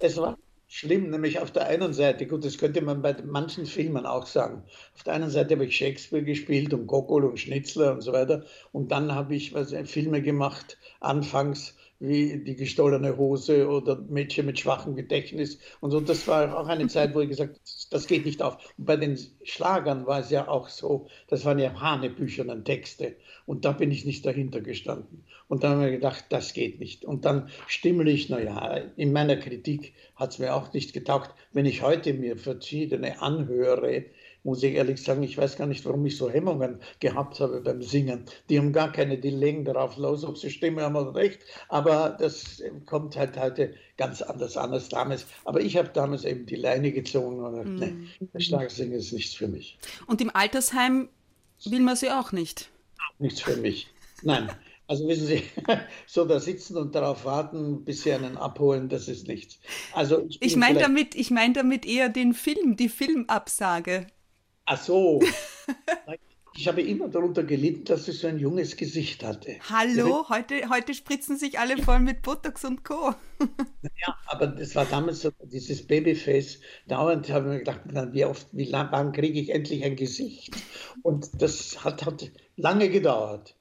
es 0.00 0.16
war 0.16 0.36
schlimm, 0.68 1.10
nämlich 1.10 1.40
auf 1.40 1.50
der 1.50 1.66
einen 1.66 1.94
Seite, 1.94 2.26
gut, 2.26 2.44
das 2.44 2.58
könnte 2.58 2.82
man 2.82 3.00
bei 3.00 3.16
manchen 3.24 3.66
Filmen 3.66 4.04
auch 4.04 4.26
sagen. 4.26 4.62
Auf 4.94 5.02
der 5.02 5.14
einen 5.14 5.30
Seite 5.30 5.54
habe 5.54 5.64
ich 5.64 5.76
Shakespeare 5.76 6.22
gespielt 6.22 6.74
und 6.74 6.86
Gogol 6.86 7.24
und 7.24 7.40
Schnitzler 7.40 7.92
und 7.94 8.02
so 8.02 8.12
weiter. 8.12 8.44
Und 8.72 8.92
dann 8.92 9.14
habe 9.14 9.34
ich 9.34 9.54
was, 9.54 9.74
Filme 9.84 10.22
gemacht, 10.22 10.76
anfangs 11.00 11.74
wie 12.00 12.38
die 12.38 12.54
gestohlene 12.54 13.16
Hose 13.16 13.68
oder 13.68 13.96
Mädchen 13.96 14.46
mit 14.46 14.58
schwachem 14.58 14.94
Gedächtnis 14.94 15.58
und 15.80 15.90
so. 15.90 16.00
Das 16.00 16.28
war 16.28 16.58
auch 16.58 16.68
eine 16.68 16.86
Zeit, 16.86 17.14
wo 17.14 17.20
ich 17.20 17.28
gesagt 17.28 17.54
habe, 17.54 17.60
das 17.90 18.06
geht 18.06 18.24
nicht 18.24 18.40
auf. 18.40 18.56
Und 18.78 18.84
bei 18.84 18.96
den 18.96 19.18
Schlagern 19.42 20.06
war 20.06 20.20
es 20.20 20.30
ja 20.30 20.46
auch 20.46 20.68
so, 20.68 21.08
das 21.28 21.44
waren 21.44 21.58
ja 21.58 21.80
hanebücherne 21.80 22.62
Texte 22.62 23.16
und 23.46 23.64
da 23.64 23.72
bin 23.72 23.90
ich 23.90 24.04
nicht 24.04 24.24
dahinter 24.24 24.60
gestanden. 24.60 25.24
Und 25.48 25.64
dann 25.64 25.78
habe 25.78 25.86
ich 25.86 25.94
gedacht, 25.94 26.26
das 26.28 26.52
geht 26.52 26.78
nicht. 26.78 27.04
Und 27.04 27.24
dann 27.24 27.48
stimmlich, 27.66 28.28
naja, 28.28 28.82
in 28.96 29.12
meiner 29.12 29.36
Kritik 29.36 29.94
hat 30.14 30.30
es 30.30 30.38
mir 30.38 30.54
auch 30.54 30.72
nicht 30.72 30.92
getaugt. 30.92 31.34
Wenn 31.52 31.66
ich 31.66 31.82
heute 31.82 32.14
mir 32.14 32.36
verschiedene 32.36 33.22
anhöre, 33.22 34.04
muss 34.48 34.62
ich 34.62 34.74
ehrlich 34.74 35.02
sagen, 35.02 35.22
ich 35.22 35.36
weiß 35.36 35.56
gar 35.56 35.66
nicht, 35.66 35.84
warum 35.84 36.04
ich 36.06 36.16
so 36.16 36.30
Hemmungen 36.30 36.80
gehabt 37.00 37.40
habe 37.40 37.60
beim 37.60 37.82
Singen. 37.82 38.24
Die 38.48 38.58
haben 38.58 38.72
gar 38.72 38.90
keine, 38.90 39.18
die 39.18 39.30
legen 39.30 39.64
darauf 39.64 39.96
los, 39.96 40.24
ob 40.24 40.38
sie 40.38 40.50
Stimme 40.50 40.82
haben 40.82 40.96
oder 40.96 41.14
recht. 41.14 41.40
Aber 41.68 42.16
das 42.18 42.62
kommt 42.86 43.16
halt 43.16 43.36
heute 43.38 43.74
ganz 43.96 44.22
anders 44.22 44.56
an 44.56 44.72
als 44.72 44.88
damals. 44.88 45.26
Aber 45.44 45.60
ich 45.60 45.76
habe 45.76 45.90
damals 45.90 46.24
eben 46.24 46.46
die 46.46 46.56
Leine 46.56 46.92
gezogen 46.92 47.40
und 47.40 47.50
gesagt, 47.50 47.68
mm. 47.68 48.08
nee, 48.20 48.28
das 48.32 48.44
Schlagersingen 48.44 48.98
ist 48.98 49.12
nichts 49.12 49.34
für 49.34 49.48
mich. 49.48 49.78
Und 50.06 50.20
im 50.20 50.34
Altersheim 50.34 51.08
will 51.64 51.80
man 51.80 51.96
sie 51.96 52.10
auch 52.10 52.32
nicht? 52.32 52.70
Nichts 53.18 53.40
für 53.40 53.56
mich. 53.56 53.88
Nein. 54.22 54.50
Also 54.86 55.06
wissen 55.06 55.26
Sie, 55.26 55.42
so 56.06 56.24
da 56.24 56.40
sitzen 56.40 56.78
und 56.78 56.94
darauf 56.94 57.26
warten, 57.26 57.84
bis 57.84 58.04
sie 58.04 58.12
einen 58.12 58.38
abholen, 58.38 58.88
das 58.88 59.06
ist 59.06 59.28
nichts. 59.28 59.58
Also 59.92 60.24
ich, 60.26 60.40
ich 60.40 60.56
meine 60.56 60.78
damit, 60.78 61.14
ich 61.14 61.30
meine 61.30 61.52
damit 61.52 61.84
eher 61.84 62.08
den 62.08 62.32
Film, 62.32 62.76
die 62.76 62.88
Filmabsage. 62.88 64.06
Ach 64.70 64.80
so. 64.80 65.20
Ich 66.54 66.66
habe 66.66 66.82
immer 66.82 67.08
darunter 67.08 67.44
gelitten, 67.44 67.84
dass 67.84 68.06
sie 68.06 68.12
so 68.12 68.26
ein 68.26 68.40
junges 68.40 68.76
Gesicht 68.76 69.22
hatte. 69.22 69.58
Hallo, 69.70 70.28
heute, 70.28 70.68
heute 70.68 70.92
spritzen 70.92 71.36
sich 71.36 71.60
alle 71.60 71.80
voll 71.80 72.00
mit 72.00 72.20
Botox 72.22 72.64
und 72.64 72.84
Co. 72.84 73.14
Ja, 74.00 74.18
aber 74.26 74.48
das 74.48 74.74
war 74.74 74.84
damals 74.84 75.20
so, 75.20 75.30
dieses 75.44 75.86
Babyface. 75.86 76.58
Dauernd 76.88 77.30
habe 77.30 77.46
ich 77.46 77.52
mir 77.52 77.58
gedacht, 77.60 78.12
wie 78.12 78.24
oft, 78.24 78.48
wie 78.50 78.64
lang, 78.64 78.88
wann 78.90 79.12
kriege 79.12 79.38
ich 79.38 79.50
endlich 79.50 79.84
ein 79.84 79.94
Gesicht? 79.94 80.56
Und 81.02 81.30
das 81.40 81.84
hat, 81.84 82.04
hat 82.04 82.28
lange 82.56 82.88
gedauert. 82.88 83.54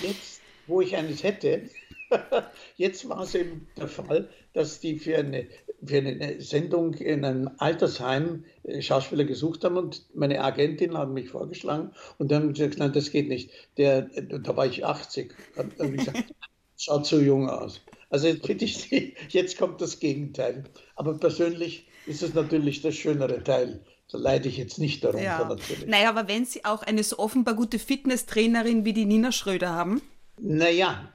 Jetzt, 0.00 0.40
wo 0.66 0.80
ich 0.80 0.96
eines 0.96 1.22
hätte, 1.22 1.68
jetzt 2.76 3.06
war 3.06 3.20
es 3.20 3.34
eben 3.34 3.68
der 3.76 3.88
Fall, 3.88 4.30
dass 4.54 4.80
die 4.80 4.98
für 4.98 5.18
eine 5.18 5.46
für 5.84 5.98
eine 5.98 6.40
Sendung 6.40 6.94
in 6.94 7.24
einem 7.24 7.50
Altersheim 7.58 8.44
äh, 8.64 8.82
Schauspieler 8.82 9.24
gesucht 9.24 9.64
haben 9.64 9.76
und 9.76 10.04
meine 10.14 10.42
Agentin 10.42 10.96
hat 10.96 11.10
mich 11.10 11.30
vorgeschlagen 11.30 11.92
und 12.18 12.30
dann 12.30 12.42
haben 12.42 12.54
sie 12.54 12.62
gesagt, 12.62 12.78
nein, 12.78 12.92
das 12.92 13.10
geht 13.10 13.28
nicht. 13.28 13.50
Der, 13.76 14.02
da 14.02 14.56
war 14.56 14.66
ich 14.66 14.84
80. 14.84 15.34
Dann 15.56 15.72
habe 15.78 15.90
ich 15.90 16.04
gesagt, 16.04 16.24
schaut 16.76 17.06
zu 17.06 17.20
jung 17.20 17.48
aus. 17.48 17.80
Also 18.10 18.28
jetzt, 18.28 18.90
ich, 18.92 19.14
jetzt 19.28 19.58
kommt 19.58 19.80
das 19.80 20.00
Gegenteil. 20.00 20.64
Aber 20.96 21.14
persönlich 21.14 21.86
ist 22.06 22.22
es 22.22 22.34
natürlich 22.34 22.82
der 22.82 22.92
schönere 22.92 23.42
Teil. 23.42 23.80
Da 24.10 24.18
leide 24.18 24.48
ich 24.48 24.56
jetzt 24.56 24.78
nicht 24.78 25.04
darunter 25.04 25.24
ja. 25.24 25.44
natürlich. 25.44 25.86
Naja, 25.86 26.08
aber 26.08 26.26
wenn 26.26 26.44
Sie 26.44 26.64
auch 26.64 26.82
eine 26.82 27.04
so 27.04 27.18
offenbar 27.18 27.54
gute 27.54 27.78
Fitnesstrainerin 27.78 28.84
wie 28.84 28.92
die 28.92 29.04
Nina 29.04 29.30
Schröder 29.30 29.70
haben? 29.70 30.02
Naja, 30.40 31.12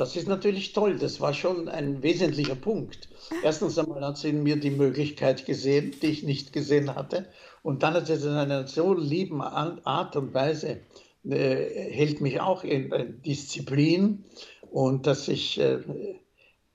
das 0.00 0.16
ist 0.16 0.26
natürlich 0.26 0.72
toll. 0.72 0.96
Das 0.98 1.20
war 1.20 1.34
schon 1.34 1.68
ein 1.68 2.02
wesentlicher 2.02 2.54
Punkt. 2.54 3.10
Erstens 3.42 3.78
einmal 3.78 4.02
hat 4.02 4.16
sie 4.16 4.30
in 4.30 4.42
mir 4.42 4.56
die 4.56 4.70
Möglichkeit 4.70 5.44
gesehen, 5.44 5.94
die 6.00 6.06
ich 6.06 6.22
nicht 6.22 6.54
gesehen 6.54 6.94
hatte. 6.94 7.28
Und 7.62 7.82
dann 7.82 7.92
hat 7.92 8.06
sie 8.06 8.14
es 8.14 8.24
in 8.24 8.30
einer 8.30 8.66
so 8.66 8.94
lieben 8.94 9.42
Art 9.42 10.16
und 10.16 10.32
Weise, 10.32 10.80
äh, 11.28 11.90
hält 11.90 12.22
mich 12.22 12.40
auch 12.40 12.64
in 12.64 12.90
äh, 12.90 13.12
Disziplin 13.26 14.24
und 14.70 15.06
dass 15.06 15.28
ich 15.28 15.60
äh, 15.60 15.80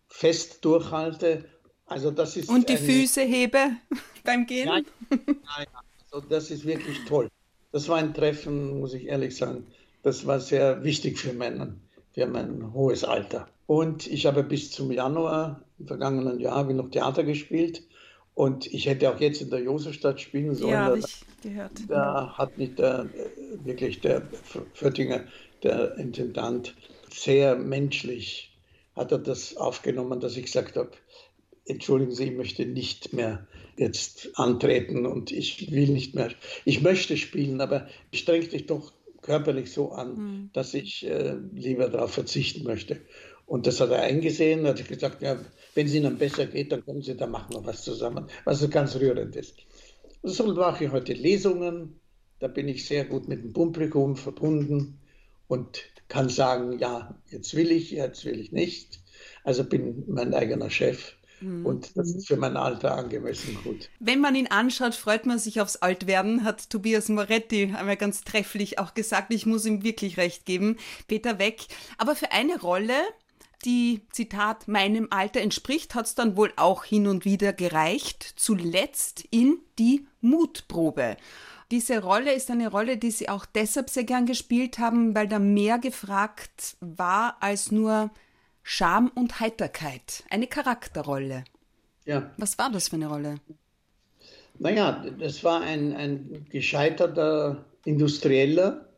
fest 0.08 0.64
durchhalte. 0.64 1.46
Also 1.88 2.12
das 2.12 2.38
ist 2.38 2.48
und 2.48 2.70
die 2.70 2.78
eine, 2.78 2.86
Füße 2.86 3.22
hebe 3.22 3.72
beim 4.24 4.46
Gehen? 4.46 4.68
Ja, 4.68 4.78
ja, 4.78 5.66
also 6.12 6.28
das 6.28 6.52
ist 6.52 6.64
wirklich 6.64 7.00
toll. 7.06 7.32
Das 7.72 7.90
war 7.90 7.98
ein 7.98 8.14
Treffen, 8.14 8.80
muss 8.80 8.94
ich 8.94 9.08
ehrlich 9.08 9.36
sagen. 9.36 9.66
Das 10.04 10.28
war 10.28 10.40
sehr 10.40 10.84
wichtig 10.84 11.18
für, 11.18 11.34
meinen, 12.16 12.58
für 12.58 12.64
mein 12.64 12.74
hohes 12.74 13.04
Alter. 13.04 13.48
Und 13.68 14.08
ich 14.08 14.26
habe 14.26 14.44
bis 14.44 14.72
zum 14.72 14.92
Januar 14.92 15.62
im 15.80 15.88
vergangenen 15.88 16.40
Jahr 16.40 16.56
habe 16.56 16.72
ich 16.72 16.78
noch 16.78 16.90
Theater 16.90 17.24
gespielt. 17.24 17.84
Und 18.34 18.68
ich 18.68 18.86
hätte 18.86 19.10
auch 19.10 19.20
jetzt 19.20 19.42
in 19.42 19.50
der 19.50 19.62
Josefstadt 19.62 20.20
spielen 20.20 20.56
sollen. 20.56 20.72
Ja, 20.72 20.86
habe 20.86 21.00
ich 21.00 21.26
gehört. 21.42 21.72
Da 21.88 22.34
hat 22.38 22.58
nicht 22.58 22.80
der, 22.80 23.10
wirklich 23.64 24.02
der 24.02 24.24
Föttinger, 24.74 25.24
der 25.64 25.98
Intendant, 25.98 26.76
sehr 27.10 27.56
menschlich 27.56 28.52
hat 28.96 29.12
er 29.12 29.20
das 29.20 29.58
aufgenommen, 29.58 30.20
dass 30.20 30.38
ich 30.38 30.46
gesagt 30.46 30.76
habe, 30.76 30.92
entschuldigen 31.66 32.12
Sie, 32.12 32.26
ich 32.26 32.36
möchte 32.36 32.66
nicht 32.66 33.14
mehr 33.14 33.48
jetzt 33.78 34.30
antreten 34.36 35.06
und 35.06 35.32
ich 35.32 35.72
will 35.72 35.90
nicht 35.90 36.16
mehr, 36.16 36.32
ich 36.64 36.82
möchte 36.82 37.18
spielen, 37.18 37.60
aber 37.62 37.88
streng 38.14 38.48
dich 38.50 38.66
doch 38.68 38.94
körperlich 39.26 39.72
so 39.72 39.92
an, 39.92 40.16
mhm. 40.16 40.50
dass 40.54 40.74
ich 40.74 41.06
äh, 41.06 41.36
lieber 41.54 41.90
darauf 41.90 42.14
verzichten 42.14 42.64
möchte. 42.64 43.02
Und 43.46 43.68
das 43.68 43.80
hat 43.80 43.92
er 43.92 44.02
eingesehen, 44.02 44.66
hat 44.66 44.88
gesagt, 44.88 45.22
ja, 45.22 45.38
wenn 45.74 45.88
es 45.88 45.94
Ihnen 45.94 46.18
besser 46.18 46.46
geht, 46.46 46.72
dann 46.72 46.86
kommen 46.86 47.02
Sie, 47.02 47.16
dann 47.16 47.32
machen 47.32 47.54
wir 47.54 47.66
was 47.66 47.84
zusammen, 47.84 48.28
was 48.44 48.60
so 48.60 48.70
ganz 48.70 48.96
rührend 48.96 49.36
ist. 49.36 49.56
So 50.24 50.54
mache 50.54 50.86
ich 50.86 50.92
heute 50.92 51.14
Lesungen, 51.14 52.00
da 52.40 52.48
bin 52.48 52.68
ich 52.68 52.86
sehr 52.86 53.06
gut 53.06 53.28
mit 53.28 53.44
dem 53.44 53.54
Publikum 53.54 54.16
verbunden 54.16 55.00
und 55.48 55.84
kann 56.08 56.30
sagen, 56.30 56.80
ja, 56.80 57.20
jetzt 57.30 57.56
will 57.56 57.72
ich, 57.72 57.92
jetzt 57.92 58.26
will 58.26 58.40
ich 58.40 58.52
nicht. 58.52 59.00
Also 59.44 59.64
bin 59.64 60.04
mein 60.08 60.34
eigener 60.34 60.70
Chef. 60.70 61.16
Mhm. 61.42 61.66
Und 61.66 61.98
das 61.98 62.10
ist 62.14 62.28
für 62.28 62.38
mein 62.38 62.58
Alter 62.58 62.98
angemessen 62.98 63.58
gut. 63.64 63.90
Wenn 64.00 64.20
man 64.20 64.36
ihn 64.36 64.48
anschaut, 64.48 64.96
freut 64.96 65.26
man 65.26 65.40
sich 65.40 65.62
aufs 65.62 65.78
Altwerden, 65.78 66.44
hat 66.44 66.70
Tobias 66.70 67.10
Moretti 67.10 67.74
einmal 67.76 67.98
ganz 67.98 68.24
trefflich 68.24 68.80
auch 68.80 68.94
gesagt. 68.94 69.34
Ich 69.34 69.46
muss 69.46 69.66
ihm 69.66 69.84
wirklich 69.84 70.18
recht 70.18 70.46
geben. 70.46 70.78
Peter 71.08 71.40
Weg. 71.40 71.68
Aber 71.98 72.16
für 72.16 72.32
eine 72.32 72.60
Rolle 72.60 72.96
die, 73.66 74.02
Zitat, 74.12 74.68
meinem 74.68 75.08
Alter 75.10 75.42
entspricht, 75.42 75.96
hat 75.96 76.06
es 76.06 76.16
dann 76.16 76.38
wohl 76.38 76.54
auch 76.56 76.84
hin 76.84 77.08
und 77.08 77.26
wieder 77.26 77.52
gereicht, 77.52 78.34
zuletzt 78.36 79.24
in 79.32 79.58
die 79.80 80.06
Mutprobe. 80.22 81.18
Diese 81.72 82.02
Rolle 82.02 82.34
ist 82.34 82.52
eine 82.52 82.70
Rolle, 82.70 82.98
die 82.98 83.10
Sie 83.10 83.28
auch 83.28 83.46
deshalb 83.46 83.90
sehr 83.90 84.04
gern 84.04 84.28
gespielt 84.28 84.78
haben, 84.78 85.16
weil 85.16 85.28
da 85.28 85.40
mehr 85.40 85.80
gefragt 85.80 86.78
war 86.80 87.38
als 87.40 87.72
nur 87.72 88.12
Scham 88.68 89.12
und 89.14 89.40
Heiterkeit. 89.40 90.24
Eine 90.32 90.48
Charakterrolle. 90.48 91.44
Ja. 92.04 92.32
Was 92.38 92.58
war 92.58 92.72
das 92.72 92.90
für 92.90 92.96
eine 92.96 93.08
Rolle? 93.08 93.36
Naja, 94.58 95.06
das 95.20 95.44
war 95.44 95.62
ein, 95.62 95.96
ein 95.96 96.48
gescheiterter 96.50 97.64
Industrieller, 97.86 98.90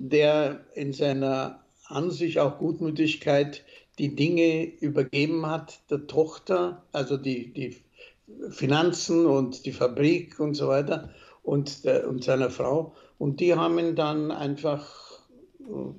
der 0.00 0.66
in 0.74 0.92
seiner 0.92 1.64
an 1.84 2.10
sich 2.10 2.40
auch 2.40 2.58
Gutmütigkeit 2.58 3.62
die 4.00 4.16
Dinge 4.16 4.64
übergeben 4.80 5.46
hat 5.46 5.88
der 5.88 6.08
Tochter, 6.08 6.82
also 6.90 7.16
die, 7.16 7.52
die 7.52 7.76
Finanzen 8.50 9.24
und 9.24 9.66
die 9.66 9.72
Fabrik 9.72 10.40
und 10.40 10.54
so 10.54 10.66
weiter 10.66 11.10
und, 11.44 11.84
der, 11.84 12.08
und 12.08 12.24
seiner 12.24 12.50
Frau. 12.50 12.92
Und 13.18 13.38
die 13.38 13.54
haben 13.54 13.78
ihn 13.78 13.94
dann 13.94 14.32
einfach 14.32 15.20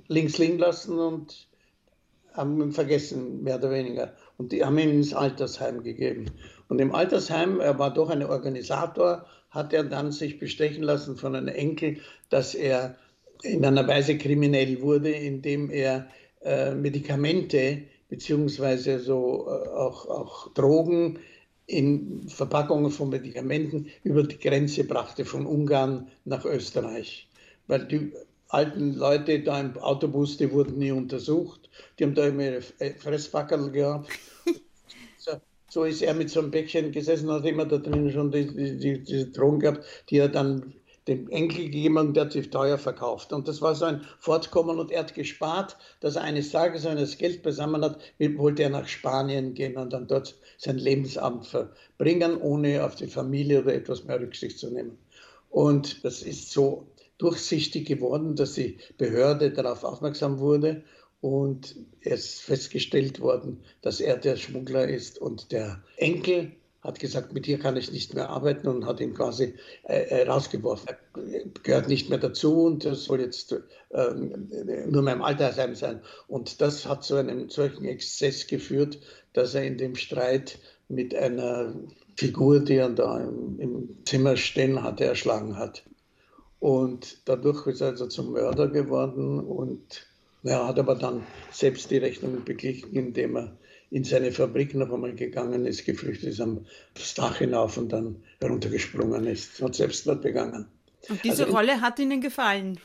links 0.09 0.37
liegen 0.37 0.57
lassen 0.57 0.99
und 0.99 1.46
haben 2.37 2.61
ihn 2.61 2.71
vergessen, 2.71 3.43
mehr 3.43 3.57
oder 3.57 3.71
weniger. 3.71 4.13
Und 4.37 4.51
die 4.51 4.63
haben 4.63 4.77
ihn 4.77 4.91
ins 4.91 5.13
Altersheim 5.13 5.83
gegeben. 5.83 6.31
Und 6.69 6.79
im 6.79 6.93
Altersheim, 6.93 7.59
er 7.59 7.77
war 7.79 7.93
doch 7.93 8.09
ein 8.09 8.23
Organisator, 8.23 9.25
hat 9.49 9.73
er 9.73 9.83
dann 9.83 10.11
sich 10.11 10.39
bestechen 10.39 10.83
lassen 10.83 11.17
von 11.17 11.35
einem 11.35 11.47
Enkel, 11.47 11.97
dass 12.29 12.53
er 12.53 12.95
in 13.43 13.65
einer 13.65 13.87
Weise 13.87 14.17
kriminell 14.17 14.81
wurde, 14.81 15.11
indem 15.11 15.69
er 15.69 16.07
äh, 16.43 16.73
Medikamente 16.73 17.83
beziehungsweise 18.09 18.99
so 18.99 19.47
äh, 19.47 19.69
auch, 19.69 20.07
auch 20.07 20.53
Drogen 20.53 21.19
in 21.65 22.29
Verpackungen 22.29 22.91
von 22.91 23.09
Medikamenten 23.09 23.87
über 24.03 24.23
die 24.23 24.39
Grenze 24.39 24.85
brachte 24.85 25.25
von 25.25 25.45
Ungarn 25.45 26.07
nach 26.23 26.45
Österreich. 26.45 27.27
Weil 27.67 27.85
die 27.85 28.13
alten 28.49 28.95
Leute 28.95 29.41
da 29.41 29.59
im 29.59 29.77
Autobus, 29.77 30.37
die 30.37 30.51
wurden 30.51 30.77
nie 30.77 30.91
untersucht, 30.91 31.69
die 31.97 32.05
haben 32.05 32.15
da 32.15 32.27
immer 32.27 32.43
ihre 32.43 32.61
Fressbackerl 32.61 33.71
gehabt. 33.71 34.09
so 35.69 35.83
ist 35.83 36.01
er 36.01 36.13
mit 36.13 36.29
so 36.29 36.39
einem 36.39 36.51
Päckchen 36.51 36.91
gesessen, 36.91 37.29
hat 37.31 37.45
immer 37.45 37.65
da 37.65 37.77
drin 37.77 38.11
schon 38.11 38.31
die, 38.31 38.47
die, 38.47 38.77
die, 38.77 39.03
diese 39.03 39.27
Drogen 39.27 39.59
gehabt, 39.59 39.85
die 40.09 40.17
er 40.17 40.29
dann 40.29 40.73
dem 41.07 41.29
Enkel 41.29 41.65
gegeben 41.65 41.97
und 41.97 42.15
der 42.15 42.25
hat 42.25 42.33
sie 42.33 42.41
teuer 42.41 42.77
verkauft. 42.77 43.31
Und 43.31 43.47
das 43.47 43.61
war 43.61 43.75
so 43.75 43.85
ein 43.85 44.01
Fortkommen 44.19 44.77
und 44.77 44.91
er 44.91 44.99
hat 44.99 45.13
gespart, 45.13 45.77
dass 46.01 46.15
er 46.17 46.23
eines 46.23 46.51
Tages, 46.51 46.83
wenn 46.83 46.97
er 46.97 47.01
das 47.01 47.17
Geld 47.17 47.43
beisammen 47.43 47.83
hat, 47.83 47.99
wollte 48.19 48.63
er 48.63 48.69
nach 48.69 48.87
Spanien 48.87 49.53
gehen 49.53 49.77
und 49.77 49.93
dann 49.93 50.07
dort 50.07 50.35
sein 50.57 50.77
Lebensabend 50.77 51.45
verbringen, 51.45 52.37
ohne 52.41 52.83
auf 52.83 52.95
die 52.95 53.07
Familie 53.07 53.61
oder 53.61 53.73
etwas 53.73 54.03
mehr 54.03 54.19
Rücksicht 54.19 54.59
zu 54.59 54.69
nehmen. 54.69 54.97
Und 55.49 56.03
das 56.03 56.21
ist 56.21 56.51
so 56.51 56.87
durchsichtig 57.17 57.87
geworden, 57.87 58.35
dass 58.35 58.53
die 58.53 58.77
Behörde 58.97 59.51
darauf 59.51 59.83
aufmerksam 59.83 60.39
wurde 60.39 60.83
und 61.21 61.75
es 62.01 62.39
festgestellt 62.39 63.19
worden, 63.19 63.63
dass 63.81 63.99
er 63.99 64.17
der 64.17 64.35
Schmuggler 64.35 64.87
ist 64.87 65.19
und 65.19 65.51
der 65.51 65.83
Enkel 65.97 66.51
hat 66.81 66.99
gesagt, 66.99 67.33
mit 67.33 67.47
dir 67.47 67.59
kann 67.59 67.75
ich 67.75 67.91
nicht 67.91 68.13
mehr 68.13 68.29
arbeiten 68.29 68.67
und 68.67 68.85
hat 68.85 69.01
ihn 69.01 69.13
quasi 69.13 69.55
äh, 69.83 70.03
äh 70.03 70.27
rausgeworfen. 70.27 70.89
Er 70.89 71.43
gehört 71.63 71.89
nicht 71.89 72.09
mehr 72.09 72.19
dazu 72.19 72.63
und 72.63 72.85
das 72.85 73.03
soll 73.03 73.19
jetzt 73.19 73.51
äh, 73.51 74.13
nur 74.13 75.01
mehr 75.01 75.15
im 75.15 75.21
Altersheim 75.21 75.75
sein. 75.75 76.01
Und 76.27 76.61
das 76.61 76.85
hat 76.85 77.03
zu 77.03 77.15
einem 77.15 77.49
solchen 77.49 77.83
Exzess 77.83 78.47
geführt, 78.47 78.99
dass 79.33 79.53
er 79.53 79.63
in 79.63 79.77
dem 79.77 79.95
Streit 79.95 80.59
mit 80.87 81.13
einer 81.13 81.73
Figur, 82.15 82.59
die 82.61 82.75
er 82.75 82.89
da 82.89 83.19
im, 83.21 83.59
im 83.59 83.97
Zimmer 84.05 84.37
stehen 84.37 84.81
hatte, 84.81 85.03
erschlagen 85.03 85.57
hat. 85.57 85.83
Und 86.59 87.17
dadurch 87.25 87.67
ist 87.67 87.81
er 87.81 87.89
also 87.89 88.07
zum 88.07 88.31
Mörder 88.31 88.67
geworden 88.67 89.39
und 89.39 90.07
er 90.43 90.67
hat 90.67 90.79
aber 90.79 90.95
dann 90.95 91.23
selbst 91.51 91.91
die 91.91 91.97
Rechnung 91.97 92.43
beglichen, 92.43 92.93
indem 92.93 93.37
er 93.37 93.57
in 93.89 94.03
seine 94.03 94.31
Fabrik 94.31 94.73
noch 94.75 94.91
einmal 94.91 95.13
gegangen 95.13 95.65
ist, 95.65 95.85
geflüchtet 95.85 96.29
ist, 96.29 96.41
am 96.41 96.65
Dach 97.15 97.37
hinauf 97.37 97.77
und 97.77 97.93
dann 97.93 98.23
heruntergesprungen 98.41 99.25
ist, 99.27 99.61
hat 99.61 99.75
Selbstmord 99.75 100.21
begangen. 100.21 100.67
Und 101.09 101.23
diese 101.23 101.45
also, 101.45 101.55
Rolle 101.55 101.79
hat 101.81 101.99
Ihnen 101.99 102.21
gefallen? 102.21 102.79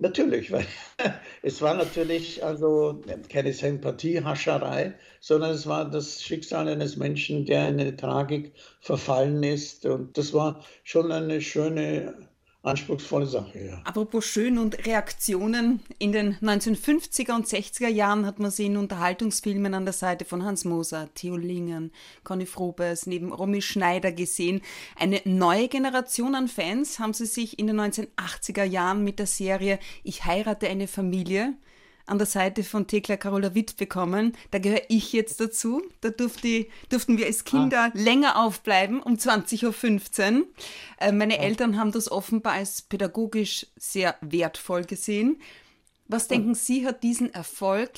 Natürlich, 0.00 0.52
weil 0.52 0.66
es 1.42 1.60
war 1.60 1.74
natürlich 1.74 2.44
also 2.44 3.02
keine 3.28 3.52
Sympathiehascherei, 3.52 4.94
sondern 5.20 5.50
es 5.50 5.66
war 5.66 5.90
das 5.90 6.22
Schicksal 6.22 6.68
eines 6.68 6.96
Menschen, 6.96 7.44
der 7.44 7.68
in 7.68 7.80
eine 7.80 7.96
Tragik 7.96 8.52
verfallen 8.80 9.42
ist. 9.42 9.86
Und 9.86 10.16
das 10.16 10.32
war 10.32 10.64
schon 10.84 11.10
eine 11.10 11.40
schöne 11.40 12.27
anspruchsvolle 12.62 13.26
Sache, 13.26 13.58
ja. 13.58 13.80
Apropos 13.84 14.24
schön 14.24 14.58
und 14.58 14.86
Reaktionen. 14.86 15.80
In 15.98 16.12
den 16.12 16.36
1950er 16.36 17.34
und 17.34 17.46
60er 17.46 17.88
Jahren 17.88 18.26
hat 18.26 18.38
man 18.40 18.50
sie 18.50 18.66
in 18.66 18.76
Unterhaltungsfilmen 18.76 19.74
an 19.74 19.84
der 19.84 19.94
Seite 19.94 20.24
von 20.24 20.44
Hans 20.44 20.64
Moser, 20.64 21.08
Theo 21.14 21.36
Lingen, 21.36 21.92
Conny 22.24 22.46
Frobes, 22.46 23.06
neben 23.06 23.32
Romy 23.32 23.62
Schneider 23.62 24.12
gesehen. 24.12 24.60
Eine 24.96 25.20
neue 25.24 25.68
Generation 25.68 26.34
an 26.34 26.48
Fans 26.48 26.98
haben 26.98 27.14
sie 27.14 27.26
sich 27.26 27.58
in 27.58 27.68
den 27.68 27.80
1980er 27.80 28.64
Jahren 28.64 29.04
mit 29.04 29.18
der 29.18 29.26
Serie 29.26 29.78
Ich 30.02 30.24
heirate 30.24 30.68
eine 30.68 30.88
Familie 30.88 31.54
an 32.08 32.18
der 32.18 32.26
Seite 32.26 32.62
von 32.64 32.86
Thekla 32.86 33.16
Carola 33.16 33.54
Witt 33.54 33.76
bekommen. 33.76 34.36
Da 34.50 34.58
gehöre 34.58 34.82
ich 34.88 35.12
jetzt 35.12 35.40
dazu. 35.40 35.82
Da 36.00 36.10
durfte, 36.10 36.66
durften 36.88 37.18
wir 37.18 37.26
als 37.26 37.44
Kinder 37.44 37.90
ah. 37.92 37.98
länger 37.98 38.42
aufbleiben, 38.44 39.02
um 39.02 39.14
20.15 39.14 40.40
Uhr. 40.40 40.46
Äh, 40.98 41.12
meine 41.12 41.36
ja. 41.36 41.42
Eltern 41.42 41.78
haben 41.78 41.92
das 41.92 42.10
offenbar 42.10 42.54
als 42.54 42.82
pädagogisch 42.82 43.66
sehr 43.76 44.16
wertvoll 44.20 44.84
gesehen. 44.84 45.40
Was 46.06 46.28
denken 46.28 46.54
Sie, 46.54 46.86
hat 46.86 47.02
diesen 47.02 47.32
Erfolg 47.34 47.90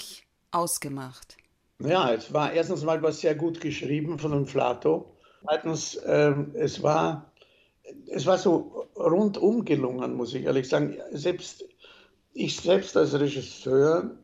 ausgemacht? 0.50 1.36
Ja, 1.78 2.12
es 2.12 2.32
war 2.32 2.52
erstens 2.52 2.82
mal 2.82 3.02
was 3.02 3.20
sehr 3.20 3.34
gut 3.34 3.60
geschrieben 3.60 4.18
von 4.18 4.32
dem 4.32 4.46
Flato. 4.46 5.16
Zweitens, 5.42 5.94
äh, 5.94 6.34
es 6.54 6.82
war 6.82 7.30
es 8.06 8.26
war 8.26 8.38
so 8.38 8.88
rundum 8.96 9.64
gelungen, 9.64 10.14
muss 10.14 10.34
ich 10.34 10.44
ehrlich 10.44 10.68
sagen. 10.68 10.96
Selbst 11.12 11.64
ich 12.32 12.56
selbst 12.56 12.96
als 12.96 13.18
Regisseur 13.18 14.16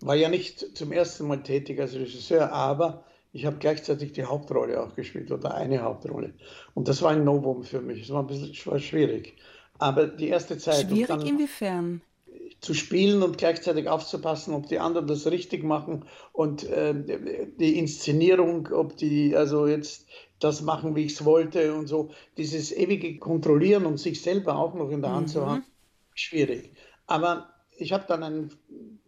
war 0.00 0.14
ja 0.14 0.28
nicht 0.28 0.76
zum 0.76 0.92
ersten 0.92 1.26
Mal 1.26 1.42
tätig 1.42 1.80
als 1.80 1.94
Regisseur, 1.94 2.52
aber 2.52 3.04
ich 3.32 3.46
habe 3.46 3.58
gleichzeitig 3.58 4.12
die 4.12 4.24
Hauptrolle 4.24 4.82
auch 4.82 4.94
gespielt 4.94 5.30
oder 5.30 5.54
eine 5.54 5.82
Hauptrolle. 5.82 6.34
Und 6.74 6.88
das 6.88 7.02
war 7.02 7.12
ein 7.12 7.24
Novum 7.24 7.62
für 7.62 7.80
mich. 7.80 8.02
Es 8.02 8.10
war 8.10 8.22
ein 8.22 8.26
bisschen 8.26 8.54
war 8.64 8.78
schwierig. 8.78 9.36
Aber 9.78 10.06
die 10.06 10.28
erste 10.28 10.58
Zeit. 10.58 10.88
Schwierig 10.88 11.24
inwiefern? 11.24 12.02
Zu 12.60 12.74
spielen 12.74 13.22
und 13.22 13.38
gleichzeitig 13.38 13.88
aufzupassen, 13.88 14.52
ob 14.52 14.68
die 14.68 14.78
anderen 14.78 15.06
das 15.06 15.26
richtig 15.26 15.64
machen 15.64 16.04
und 16.32 16.64
äh, 16.64 16.94
die 17.58 17.78
Inszenierung, 17.78 18.68
ob 18.72 18.96
die 18.98 19.34
also 19.34 19.66
jetzt 19.66 20.06
das 20.40 20.60
machen, 20.60 20.94
wie 20.94 21.04
ich 21.04 21.12
es 21.12 21.24
wollte 21.24 21.74
und 21.74 21.86
so. 21.86 22.10
Dieses 22.36 22.72
ewige 22.72 23.18
Kontrollieren 23.18 23.86
und 23.86 23.98
sich 23.98 24.20
selber 24.20 24.56
auch 24.56 24.74
noch 24.74 24.90
in 24.90 25.00
der 25.00 25.12
Hand 25.12 25.28
mhm. 25.28 25.32
zu 25.32 25.46
haben, 25.46 25.64
schwierig. 26.14 26.72
Aber 27.10 27.48
ich 27.76 27.92
habe 27.92 28.04
dann 28.06 28.22
einen 28.22 28.50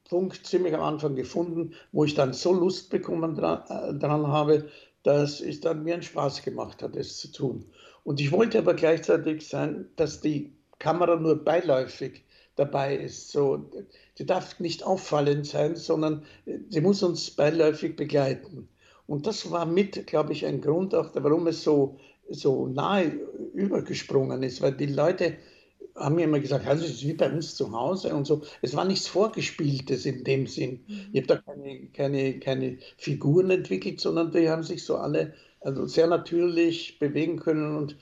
Punkt 0.09 0.45
ziemlich 0.45 0.75
am 0.75 0.83
Anfang 0.83 1.15
gefunden, 1.15 1.75
wo 1.93 2.05
ich 2.05 2.15
dann 2.15 2.33
so 2.33 2.53
Lust 2.53 2.91
bekommen 2.91 3.37
dran, 3.37 3.63
äh, 3.69 3.95
dran 3.97 4.27
habe, 4.27 4.69
dass 5.05 5.41
es 5.41 5.61
dann 5.61 5.85
mir 5.85 5.95
einen 5.95 6.03
Spaß 6.03 6.43
gemacht 6.43 6.83
hat, 6.83 6.97
es 6.97 7.19
zu 7.19 7.31
tun. 7.31 7.65
Und 8.03 8.21
ich 8.21 8.33
wollte 8.33 8.59
aber 8.59 8.75
gleichzeitig 8.75 9.47
sein, 9.47 9.89
dass 9.95 10.21
die 10.21 10.53
Kamera 10.81 11.15
nur 11.15 11.45
beiläufig 11.45 12.25
dabei 12.57 12.97
ist. 12.97 13.31
So, 13.31 13.71
die 14.19 14.27
darf 14.27 14.59
nicht 14.59 14.83
auffallend 14.83 15.47
sein, 15.47 15.77
sondern 15.77 16.25
sie 16.71 16.81
muss 16.81 17.05
uns 17.05 17.31
beiläufig 17.31 17.95
begleiten. 17.95 18.69
Und 19.07 19.29
das 19.29 19.49
war 19.53 19.65
mit, 19.65 20.09
glaube 20.09 20.33
ich, 20.33 20.45
ein 20.45 20.61
Grund 20.61 20.93
auch, 20.93 21.11
warum 21.15 21.47
es 21.47 21.63
so, 21.63 22.01
so 22.29 22.67
nahe 22.67 23.13
übergesprungen 23.55 24.43
ist, 24.43 24.61
weil 24.61 24.73
die 24.73 24.87
Leute 24.87 25.37
haben 25.95 26.15
mir 26.15 26.25
immer 26.25 26.41
gesagt, 26.41 26.67
also 26.67 26.85
es 26.85 26.93
ist 26.93 27.07
wie 27.07 27.13
bei 27.13 27.31
uns 27.31 27.55
zu 27.55 27.73
Hause 27.73 28.15
und 28.15 28.27
so. 28.27 28.43
Es 28.63 28.75
war 28.75 28.85
nichts 28.85 29.09
Vorgespieltes 29.09 30.07
in 30.07 30.25
dem 30.25 30.47
Sinn. 30.47 30.81
Ich 31.13 31.23
habe 31.23 31.27
da 31.27 31.37
keine, 31.37 31.87
keine, 31.93 32.39
keine 32.39 32.79
Figuren 32.97 33.51
entwickelt, 33.51 34.01
sondern 34.01 34.33
die 34.33 34.49
haben 34.49 34.63
sich 34.63 34.85
so 34.85 34.97
alle 34.97 35.35
also 35.61 35.87
sehr 35.87 36.07
natürlich 36.07 36.99
bewegen 36.99 37.39
können. 37.39 37.77
Und 37.77 37.97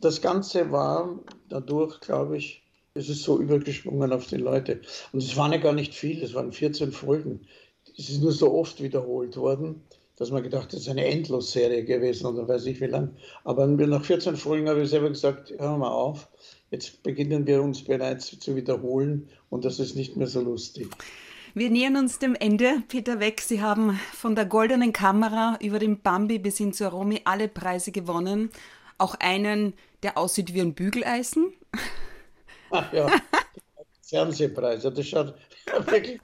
das 0.00 0.20
Ganze 0.20 0.70
war 0.72 1.18
dadurch, 1.48 2.00
glaube 2.00 2.36
ich, 2.36 2.62
es 2.94 3.08
ist 3.08 3.22
so 3.22 3.38
übergesprungen 3.38 4.12
auf 4.12 4.26
die 4.26 4.36
Leute. 4.36 4.80
Und 5.12 5.22
es 5.22 5.36
waren 5.36 5.52
ja 5.52 5.58
gar 5.58 5.72
nicht 5.72 5.94
viel, 5.94 6.22
es 6.22 6.34
waren 6.34 6.52
14 6.52 6.92
Folgen. 6.92 7.46
Es 7.96 8.10
ist 8.10 8.22
nur 8.22 8.32
so 8.32 8.52
oft 8.52 8.82
wiederholt 8.82 9.36
worden, 9.36 9.82
dass 10.16 10.30
man 10.30 10.42
gedacht 10.42 10.64
hat, 10.64 10.74
es 10.74 10.80
ist 10.80 10.88
eine 10.88 11.06
Endlosserie 11.06 11.84
gewesen 11.84 12.26
oder 12.26 12.48
weiß 12.48 12.66
ich 12.66 12.80
wie 12.80 12.86
lang. 12.86 13.16
Aber 13.44 13.66
nach 13.66 14.04
14 14.04 14.36
Folgen 14.36 14.68
habe 14.68 14.82
ich 14.82 14.90
selber 14.90 15.10
gesagt, 15.10 15.50
hören 15.50 15.74
wir 15.74 15.78
mal 15.78 15.90
auf 15.90 16.28
Jetzt 16.70 17.02
beginnen 17.02 17.46
wir 17.46 17.62
uns 17.62 17.82
bereits 17.82 18.38
zu 18.38 18.54
wiederholen 18.54 19.28
und 19.48 19.64
das 19.64 19.78
ist 19.78 19.96
nicht 19.96 20.16
mehr 20.16 20.26
so 20.26 20.40
lustig. 20.40 20.88
Wir 21.54 21.70
nähern 21.70 21.96
uns 21.96 22.18
dem 22.18 22.34
Ende. 22.34 22.82
Peter 22.88 23.20
Weck, 23.20 23.40
Sie 23.40 23.62
haben 23.62 23.98
von 24.12 24.34
der 24.36 24.44
goldenen 24.44 24.92
Kamera 24.92 25.58
über 25.62 25.78
den 25.78 26.00
Bambi 26.00 26.38
bis 26.38 26.58
hin 26.58 26.72
zur 26.72 26.88
Romy 26.88 27.22
alle 27.24 27.48
Preise 27.48 27.90
gewonnen. 27.90 28.50
Auch 28.98 29.14
einen, 29.14 29.72
der 30.02 30.18
aussieht 30.18 30.52
wie 30.52 30.60
ein 30.60 30.74
Bügeleisen. 30.74 31.54
Ach 32.70 32.92
ja, 32.92 33.10
Fernsehpreis. 34.02 34.82
Das 34.82 35.06
schaut 35.06 35.34
wirklich. 35.86 36.20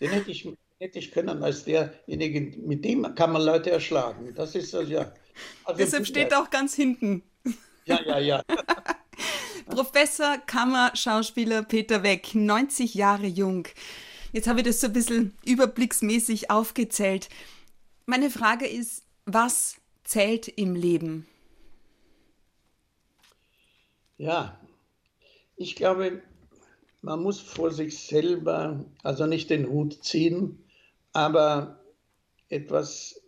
Den 0.00 0.10
hätte 0.10 0.30
ich, 0.30 0.48
hätte 0.78 0.98
ich 0.98 1.10
können 1.10 1.42
als 1.42 1.64
derjenige, 1.64 2.58
mit 2.58 2.84
dem 2.84 3.14
kann 3.14 3.32
man 3.32 3.42
Leute 3.42 3.70
erschlagen. 3.70 4.32
Das 4.34 4.54
ist 4.54 4.74
also 4.74 4.90
ja. 4.90 5.12
Also 5.64 5.78
Deshalb 5.78 6.06
steht 6.06 6.34
auch 6.34 6.48
ganz 6.48 6.74
hinten. 6.74 7.22
Ja, 7.84 8.00
ja, 8.02 8.18
ja. 8.18 8.42
Professor 9.70 10.36
Kammerschauspieler 10.46 11.62
Peter 11.62 12.02
Weck, 12.02 12.34
90 12.34 12.94
Jahre 12.94 13.26
jung. 13.26 13.68
Jetzt 14.32 14.48
habe 14.48 14.60
ich 14.60 14.66
das 14.66 14.80
so 14.80 14.88
ein 14.88 14.92
bisschen 14.92 15.34
überblicksmäßig 15.44 16.50
aufgezählt. 16.50 17.28
Meine 18.04 18.30
Frage 18.30 18.66
ist, 18.66 19.04
was 19.26 19.76
zählt 20.02 20.48
im 20.48 20.74
Leben? 20.74 21.26
Ja, 24.18 24.58
ich 25.56 25.76
glaube, 25.76 26.20
man 27.00 27.22
muss 27.22 27.40
vor 27.40 27.70
sich 27.70 27.96
selber, 27.98 28.84
also 29.04 29.26
nicht 29.26 29.50
den 29.50 29.68
Hut 29.68 30.02
ziehen, 30.02 30.64
aber 31.12 31.78
etwas 32.48 33.20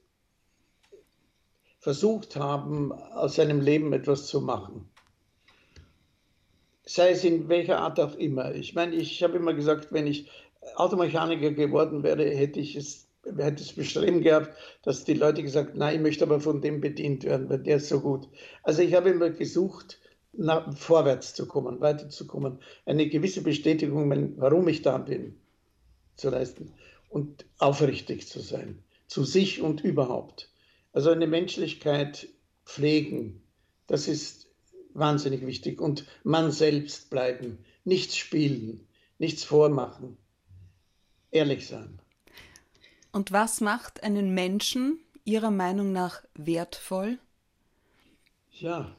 versucht 1.78 2.34
haben, 2.34 2.92
aus 2.92 3.36
seinem 3.36 3.60
Leben 3.60 3.92
etwas 3.92 4.26
zu 4.26 4.40
machen. 4.40 4.91
Sei 6.84 7.10
es 7.10 7.24
in 7.24 7.48
welcher 7.48 7.78
Art 7.78 8.00
auch 8.00 8.16
immer. 8.16 8.54
Ich 8.54 8.74
meine, 8.74 8.96
ich 8.96 9.22
habe 9.22 9.36
immer 9.36 9.54
gesagt, 9.54 9.92
wenn 9.92 10.06
ich 10.06 10.30
Automechaniker 10.76 11.52
geworden 11.52 12.02
wäre, 12.02 12.24
hätte 12.24 12.60
ich 12.60 12.76
es 12.76 13.08
hätte 13.24 13.62
es 13.62 13.72
bestreben 13.72 14.20
gehabt, 14.20 14.50
dass 14.82 15.04
die 15.04 15.14
Leute 15.14 15.42
gesagt, 15.42 15.76
nein, 15.76 15.96
ich 15.96 16.02
möchte 16.02 16.24
aber 16.24 16.40
von 16.40 16.60
dem 16.60 16.80
bedient 16.80 17.24
werden, 17.24 17.48
weil 17.48 17.60
der 17.60 17.76
ist 17.76 17.88
so 17.88 18.00
gut. 18.00 18.28
Also 18.62 18.82
ich 18.82 18.94
habe 18.94 19.10
immer 19.10 19.30
gesucht, 19.30 20.00
nach, 20.32 20.76
vorwärts 20.76 21.34
zu 21.34 21.46
kommen, 21.46 21.80
weiterzukommen, 21.80 22.58
eine 22.86 23.08
gewisse 23.08 23.42
Bestätigung, 23.42 24.10
warum 24.38 24.66
ich 24.68 24.82
da 24.82 24.98
bin, 24.98 25.38
zu 26.16 26.30
leisten 26.30 26.72
und 27.10 27.44
aufrichtig 27.58 28.26
zu 28.26 28.40
sein, 28.40 28.82
zu 29.06 29.24
sich 29.24 29.60
und 29.60 29.82
überhaupt. 29.82 30.50
Also 30.92 31.10
eine 31.10 31.26
Menschlichkeit 31.26 32.28
pflegen, 32.64 33.42
das 33.86 34.08
ist 34.08 34.48
wahnsinnig 34.94 35.46
wichtig 35.46 35.80
und 35.80 36.06
man 36.24 36.52
selbst 36.52 37.10
bleiben, 37.10 37.58
nichts 37.84 38.16
spielen, 38.16 38.86
nichts 39.18 39.44
vormachen, 39.44 40.16
ehrlich 41.30 41.66
sein. 41.66 41.98
Und 43.12 43.32
was 43.32 43.60
macht 43.60 44.02
einen 44.02 44.34
Menschen 44.34 44.98
Ihrer 45.24 45.50
Meinung 45.50 45.92
nach 45.92 46.22
wertvoll? 46.34 47.18
Ja, 48.50 48.96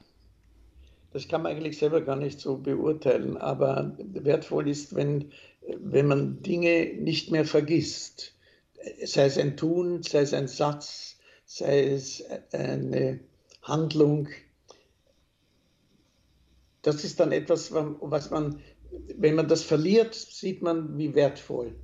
das 1.11 1.27
kann 1.27 1.43
man 1.43 1.51
eigentlich 1.51 1.77
selber 1.77 2.01
gar 2.01 2.15
nicht 2.15 2.39
so 2.39 2.57
beurteilen, 2.57 3.37
aber 3.37 3.95
wertvoll 3.99 4.67
ist, 4.67 4.95
wenn, 4.95 5.31
wenn 5.77 6.07
man 6.07 6.41
Dinge 6.41 6.93
nicht 6.95 7.31
mehr 7.31 7.45
vergisst. 7.45 8.33
Sei 9.03 9.25
es 9.25 9.37
ein 9.37 9.55
Tun, 9.55 10.01
sei 10.03 10.21
es 10.21 10.33
ein 10.33 10.47
Satz, 10.47 11.17
sei 11.45 11.83
es 11.87 12.23
eine 12.51 13.19
Handlung. 13.61 14.27
Das 16.83 17.03
ist 17.03 17.19
dann 17.19 17.31
etwas, 17.31 17.73
was 17.73 18.29
man, 18.29 18.59
wenn 19.17 19.35
man 19.35 19.47
das 19.47 19.63
verliert, 19.63 20.13
sieht 20.13 20.61
man, 20.61 20.97
wie 20.97 21.15
wertvoll 21.15 21.75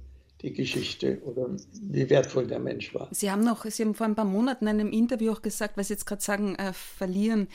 die 0.42 0.54
Geschichte 0.54 1.22
oder 1.24 1.50
wie 1.82 2.10
wertvoll 2.10 2.48
der 2.48 2.60
Mensch 2.60 2.94
war. 2.94 3.10
Sie 3.12 3.32
haben 3.32 3.44
noch, 3.44 3.66
Sie 3.66 3.84
haben 3.84 3.96
vor 3.96 4.06
ein 4.06 4.16
paar 4.16 4.26
Monaten 4.26 4.68
in 4.68 4.80
einem 4.80 4.92
Interview 4.92 5.32
auch 5.32 5.42
gesagt, 5.42 5.76
weil 5.76 5.84
Sie 5.84 5.94
jetzt 5.94 6.06
gerade 6.06 6.22
sagen, 6.22 6.56
äh, 6.56 6.74
verlieren, 6.74 7.48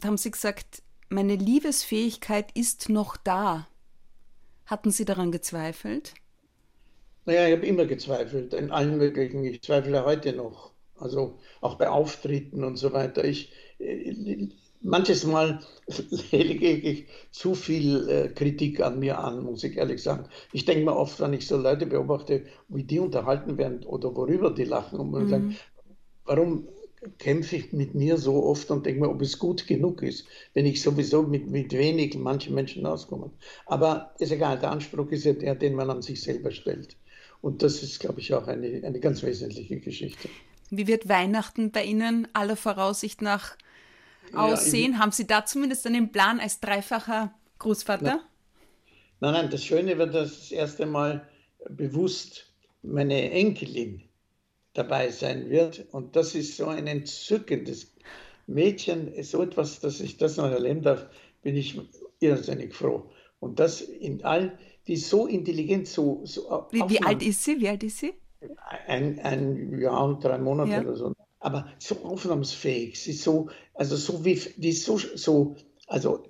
da 0.00 0.08
haben 0.08 0.16
Sie 0.16 0.30
gesagt, 0.30 0.82
meine 1.08 1.36
Liebesfähigkeit 1.36 2.50
ist 2.56 2.88
noch 2.88 3.16
da. 3.16 3.68
Hatten 4.66 4.90
Sie 4.90 5.04
daran 5.04 5.32
gezweifelt? 5.32 6.14
Naja, 7.24 7.46
ich 7.46 7.56
habe 7.56 7.66
immer 7.66 7.86
gezweifelt, 7.86 8.54
in 8.54 8.70
allen 8.70 8.98
möglichen. 8.98 9.44
Ich 9.44 9.62
zweifle 9.62 10.04
heute 10.04 10.32
noch. 10.32 10.72
Also 10.96 11.38
auch 11.60 11.76
bei 11.76 11.88
Auftritten 11.88 12.64
und 12.64 12.76
so 12.76 12.92
weiter. 12.92 13.24
Ich, 13.24 13.52
äh, 13.78 14.48
manches 14.82 15.24
Mal 15.24 15.60
lege 16.30 16.70
ich 16.70 17.06
zu 17.30 17.54
viel 17.54 18.08
äh, 18.08 18.28
Kritik 18.28 18.80
an 18.80 18.98
mir 18.98 19.18
an, 19.18 19.42
muss 19.42 19.64
ich 19.64 19.76
ehrlich 19.76 20.02
sagen. 20.02 20.26
Ich 20.52 20.64
denke 20.64 20.84
mir 20.84 20.96
oft, 20.96 21.20
wenn 21.20 21.32
ich 21.32 21.46
so 21.46 21.56
Leute 21.56 21.86
beobachte, 21.86 22.44
wie 22.68 22.84
die 22.84 22.98
unterhalten 22.98 23.58
werden 23.58 23.84
oder 23.84 24.14
worüber 24.14 24.50
die 24.50 24.64
lachen 24.64 24.98
und 24.98 25.10
man 25.10 25.24
mhm. 25.24 25.28
sagt, 25.28 25.44
warum 26.24 26.68
kämpfe 27.18 27.56
ich 27.56 27.72
mit 27.72 27.94
mir 27.94 28.16
so 28.16 28.44
oft 28.44 28.70
und 28.70 28.86
denke 28.86 29.00
mir, 29.00 29.10
ob 29.10 29.20
es 29.22 29.38
gut 29.38 29.66
genug 29.66 30.02
ist, 30.02 30.26
wenn 30.54 30.66
ich 30.66 30.82
sowieso 30.82 31.22
mit, 31.22 31.50
mit 31.50 31.72
wenig 31.72 32.16
manchen 32.16 32.54
Menschen 32.54 32.86
auskomme. 32.86 33.30
Aber 33.66 34.14
ist 34.18 34.30
egal, 34.30 34.58
der 34.58 34.70
Anspruch 34.70 35.10
ist 35.10 35.24
ja 35.24 35.32
der, 35.32 35.56
den 35.56 35.74
man 35.74 35.90
an 35.90 36.02
sich 36.02 36.22
selber 36.22 36.52
stellt. 36.52 36.96
Und 37.40 37.62
das 37.62 37.82
ist, 37.82 37.98
glaube 37.98 38.20
ich, 38.20 38.32
auch 38.34 38.46
eine, 38.46 38.82
eine 38.84 39.00
ganz 39.00 39.22
wesentliche 39.24 39.80
Geschichte. 39.80 40.28
Wie 40.70 40.86
wird 40.86 41.08
Weihnachten 41.08 41.72
bei 41.72 41.84
Ihnen 41.84 42.28
aller 42.34 42.56
Voraussicht 42.56 43.20
nach 43.20 43.56
aussehen? 44.32 44.92
Ja, 44.92 44.98
Haben 44.98 45.12
Sie 45.12 45.26
da 45.26 45.44
zumindest 45.44 45.86
einen 45.86 46.12
Plan 46.12 46.40
als 46.40 46.60
dreifacher 46.60 47.34
Großvater? 47.58 48.20
Nein, 49.20 49.32
nein, 49.32 49.50
das 49.50 49.64
Schöne 49.64 49.98
wird 49.98 50.14
das 50.14 50.50
erste 50.50 50.86
Mal 50.86 51.28
bewusst 51.68 52.52
meine 52.82 53.30
Enkelin 53.30 54.02
dabei 54.72 55.10
sein 55.10 55.50
wird. 55.50 55.86
Und 55.92 56.16
das 56.16 56.34
ist 56.34 56.56
so 56.56 56.66
ein 56.66 56.86
entzückendes 56.86 57.94
Mädchen, 58.46 59.12
so 59.22 59.42
etwas, 59.42 59.80
dass 59.80 60.00
ich 60.00 60.16
das 60.16 60.36
noch 60.36 60.50
erleben 60.50 60.82
darf, 60.82 61.06
bin 61.42 61.56
ich 61.56 61.80
irrsinnig 62.20 62.74
froh. 62.74 63.10
Und 63.40 63.60
das 63.60 63.80
in 63.80 64.24
all, 64.24 64.58
die 64.86 64.96
so 64.96 65.26
intelligent, 65.26 65.88
so. 65.88 66.22
so 66.24 66.66
wie, 66.70 66.82
wie, 66.88 67.02
alt 67.02 67.22
ist 67.22 67.44
sie? 67.44 67.60
Wie 67.60 67.68
alt 67.68 67.82
ist 67.82 67.98
sie? 67.98 68.14
Ein, 68.86 69.20
ein 69.20 69.78
Jahr 69.78 70.04
und 70.04 70.24
drei 70.24 70.38
Monate 70.38 70.72
ja. 70.72 70.80
oder 70.80 70.96
so. 70.96 71.12
Aber 71.42 71.66
so 71.78 71.96
aufnahmsfähig. 72.04 73.00
Sie 73.00 73.12
so, 73.12 73.50
also 73.74 73.96
so 73.96 74.24
wie, 74.24 74.40
die 74.56 74.72
so, 74.72 74.96
so, 74.96 75.56
also 75.88 76.24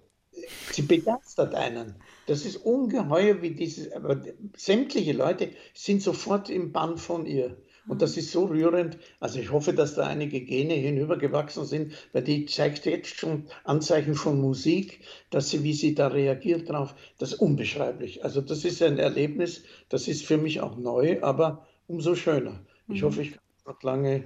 sie 0.73 0.83
begeistert 0.83 1.55
einen. 1.55 1.97
Das 2.27 2.47
ist 2.47 2.57
ungeheuer, 2.57 3.43
wie 3.43 3.51
dieses, 3.51 3.93
aber 3.93 4.23
sämtliche 4.57 5.13
Leute 5.13 5.51
sind 5.75 6.03
sofort 6.03 6.49
im 6.49 6.73
Bann 6.73 6.97
von 6.97 7.27
ihr. 7.27 7.59
Und 7.89 8.01
das 8.01 8.17
ist 8.17 8.31
so 8.31 8.45
rührend. 8.45 8.97
Also 9.19 9.41
ich 9.41 9.51
hoffe, 9.51 9.73
dass 9.73 9.97
da 9.97 10.07
einige 10.07 10.41
Gene 10.41 10.75
hinübergewachsen 10.75 11.65
sind, 11.65 11.93
weil 12.13 12.23
die 12.23 12.47
zeigt 12.47 12.87
jetzt 12.87 13.19
schon 13.19 13.49
Anzeichen 13.65 14.15
von 14.15 14.41
Musik, 14.41 15.01
dass 15.31 15.51
sie, 15.51 15.65
wie 15.65 15.75
sie 15.75 15.95
da 15.95 16.07
reagiert 16.07 16.71
drauf, 16.71 16.95
das 17.19 17.33
ist 17.33 17.41
unbeschreiblich. 17.41 18.25
Also 18.25 18.41
das 18.41 18.65
ist 18.65 18.83
ein 18.83 18.99
Erlebnis, 18.99 19.65
das 19.89 20.07
ist 20.07 20.25
für 20.25 20.39
mich 20.39 20.61
auch 20.61 20.77
neu, 20.77 21.21
aber 21.23 21.67
umso 21.89 22.15
schöner. 22.15 22.65
Ich 22.89 23.03
mhm. 23.03 23.07
hoffe, 23.07 23.23
ich 23.23 23.33
kann 23.33 23.41
noch 23.67 23.83
lange 23.83 24.25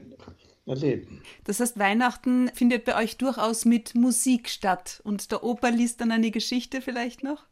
erleben. 0.66 1.22
Das 1.44 1.60
heißt, 1.60 1.78
Weihnachten 1.78 2.50
findet 2.54 2.84
bei 2.84 2.96
euch 3.02 3.16
durchaus 3.16 3.64
mit 3.64 3.94
Musik 3.94 4.48
statt 4.48 5.00
und 5.04 5.30
der 5.30 5.44
Opa 5.44 5.68
liest 5.68 6.00
dann 6.00 6.10
eine 6.10 6.30
Geschichte 6.30 6.80
vielleicht 6.80 7.22
noch? 7.22 7.44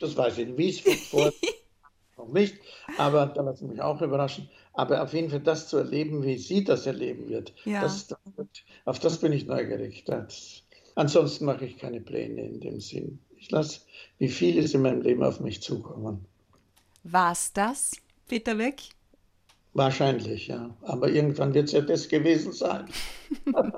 Das 0.00 0.16
weiß 0.16 0.38
ich 0.38 0.48
nicht, 0.48 0.84
wie 0.84 0.90
es 0.90 1.06
vor 1.08 1.32
noch 2.18 2.28
nicht, 2.28 2.56
aber 2.98 3.26
da 3.26 3.42
lasse 3.42 3.64
ich 3.64 3.70
mich 3.70 3.80
auch 3.80 4.00
überraschen. 4.02 4.48
Aber 4.72 5.02
auf 5.02 5.14
jeden 5.14 5.30
Fall 5.30 5.40
das 5.40 5.68
zu 5.68 5.78
erleben, 5.78 6.22
wie 6.22 6.36
sie 6.36 6.64
das 6.64 6.86
erleben 6.86 7.28
wird, 7.28 7.54
ja. 7.64 7.80
das, 7.80 8.14
auf 8.84 8.98
das 8.98 9.18
bin 9.20 9.32
ich 9.32 9.46
neugierig. 9.46 10.04
Das, 10.04 10.62
ansonsten 10.96 11.46
mache 11.46 11.64
ich 11.64 11.78
keine 11.78 12.00
Pläne 12.00 12.42
in 12.42 12.60
dem 12.60 12.80
Sinn. 12.80 13.20
Ich 13.38 13.50
lasse, 13.50 13.80
wie 14.18 14.28
vieles 14.28 14.74
in 14.74 14.82
meinem 14.82 15.02
Leben 15.02 15.22
auf 15.22 15.40
mich 15.40 15.62
zukommen. 15.62 16.26
War's 17.04 17.52
das, 17.52 17.92
Peter 18.26 18.58
Weck? 18.58 18.82
Wahrscheinlich, 19.76 20.46
ja. 20.46 20.74
Aber 20.82 21.10
irgendwann 21.10 21.52
wird 21.52 21.66
es 21.66 21.72
ja 21.72 21.82
das 21.82 22.08
gewesen 22.08 22.52
sein. 22.52 22.86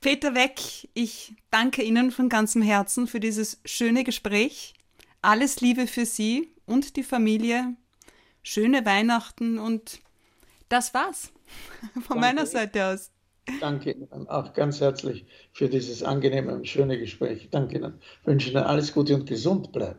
Peter 0.00 0.34
Weck, 0.34 0.88
ich 0.94 1.34
danke 1.50 1.82
Ihnen 1.82 2.10
von 2.10 2.30
ganzem 2.30 2.62
Herzen 2.62 3.06
für 3.06 3.20
dieses 3.20 3.60
schöne 3.66 4.04
Gespräch. 4.04 4.72
Alles 5.20 5.60
Liebe 5.60 5.86
für 5.86 6.06
Sie 6.06 6.48
und 6.64 6.96
die 6.96 7.02
Familie. 7.02 7.76
Schöne 8.42 8.86
Weihnachten 8.86 9.58
und 9.58 10.00
das 10.70 10.94
war's 10.94 11.32
von 11.92 12.02
Danke. 12.02 12.20
meiner 12.20 12.46
Seite 12.46 12.86
aus. 12.86 13.10
Danke 13.60 13.92
Ihnen 13.92 14.28
auch 14.28 14.54
ganz 14.54 14.80
herzlich 14.80 15.26
für 15.52 15.68
dieses 15.68 16.02
angenehme 16.02 16.54
und 16.54 16.66
schöne 16.66 16.98
Gespräch. 16.98 17.48
Danke 17.50 17.76
Ihnen. 17.76 18.00
Ich 18.22 18.26
wünsche 18.26 18.50
Ihnen 18.50 18.64
alles 18.64 18.94
Gute 18.94 19.14
und 19.14 19.26
gesund 19.26 19.70
bleiben. 19.70 19.98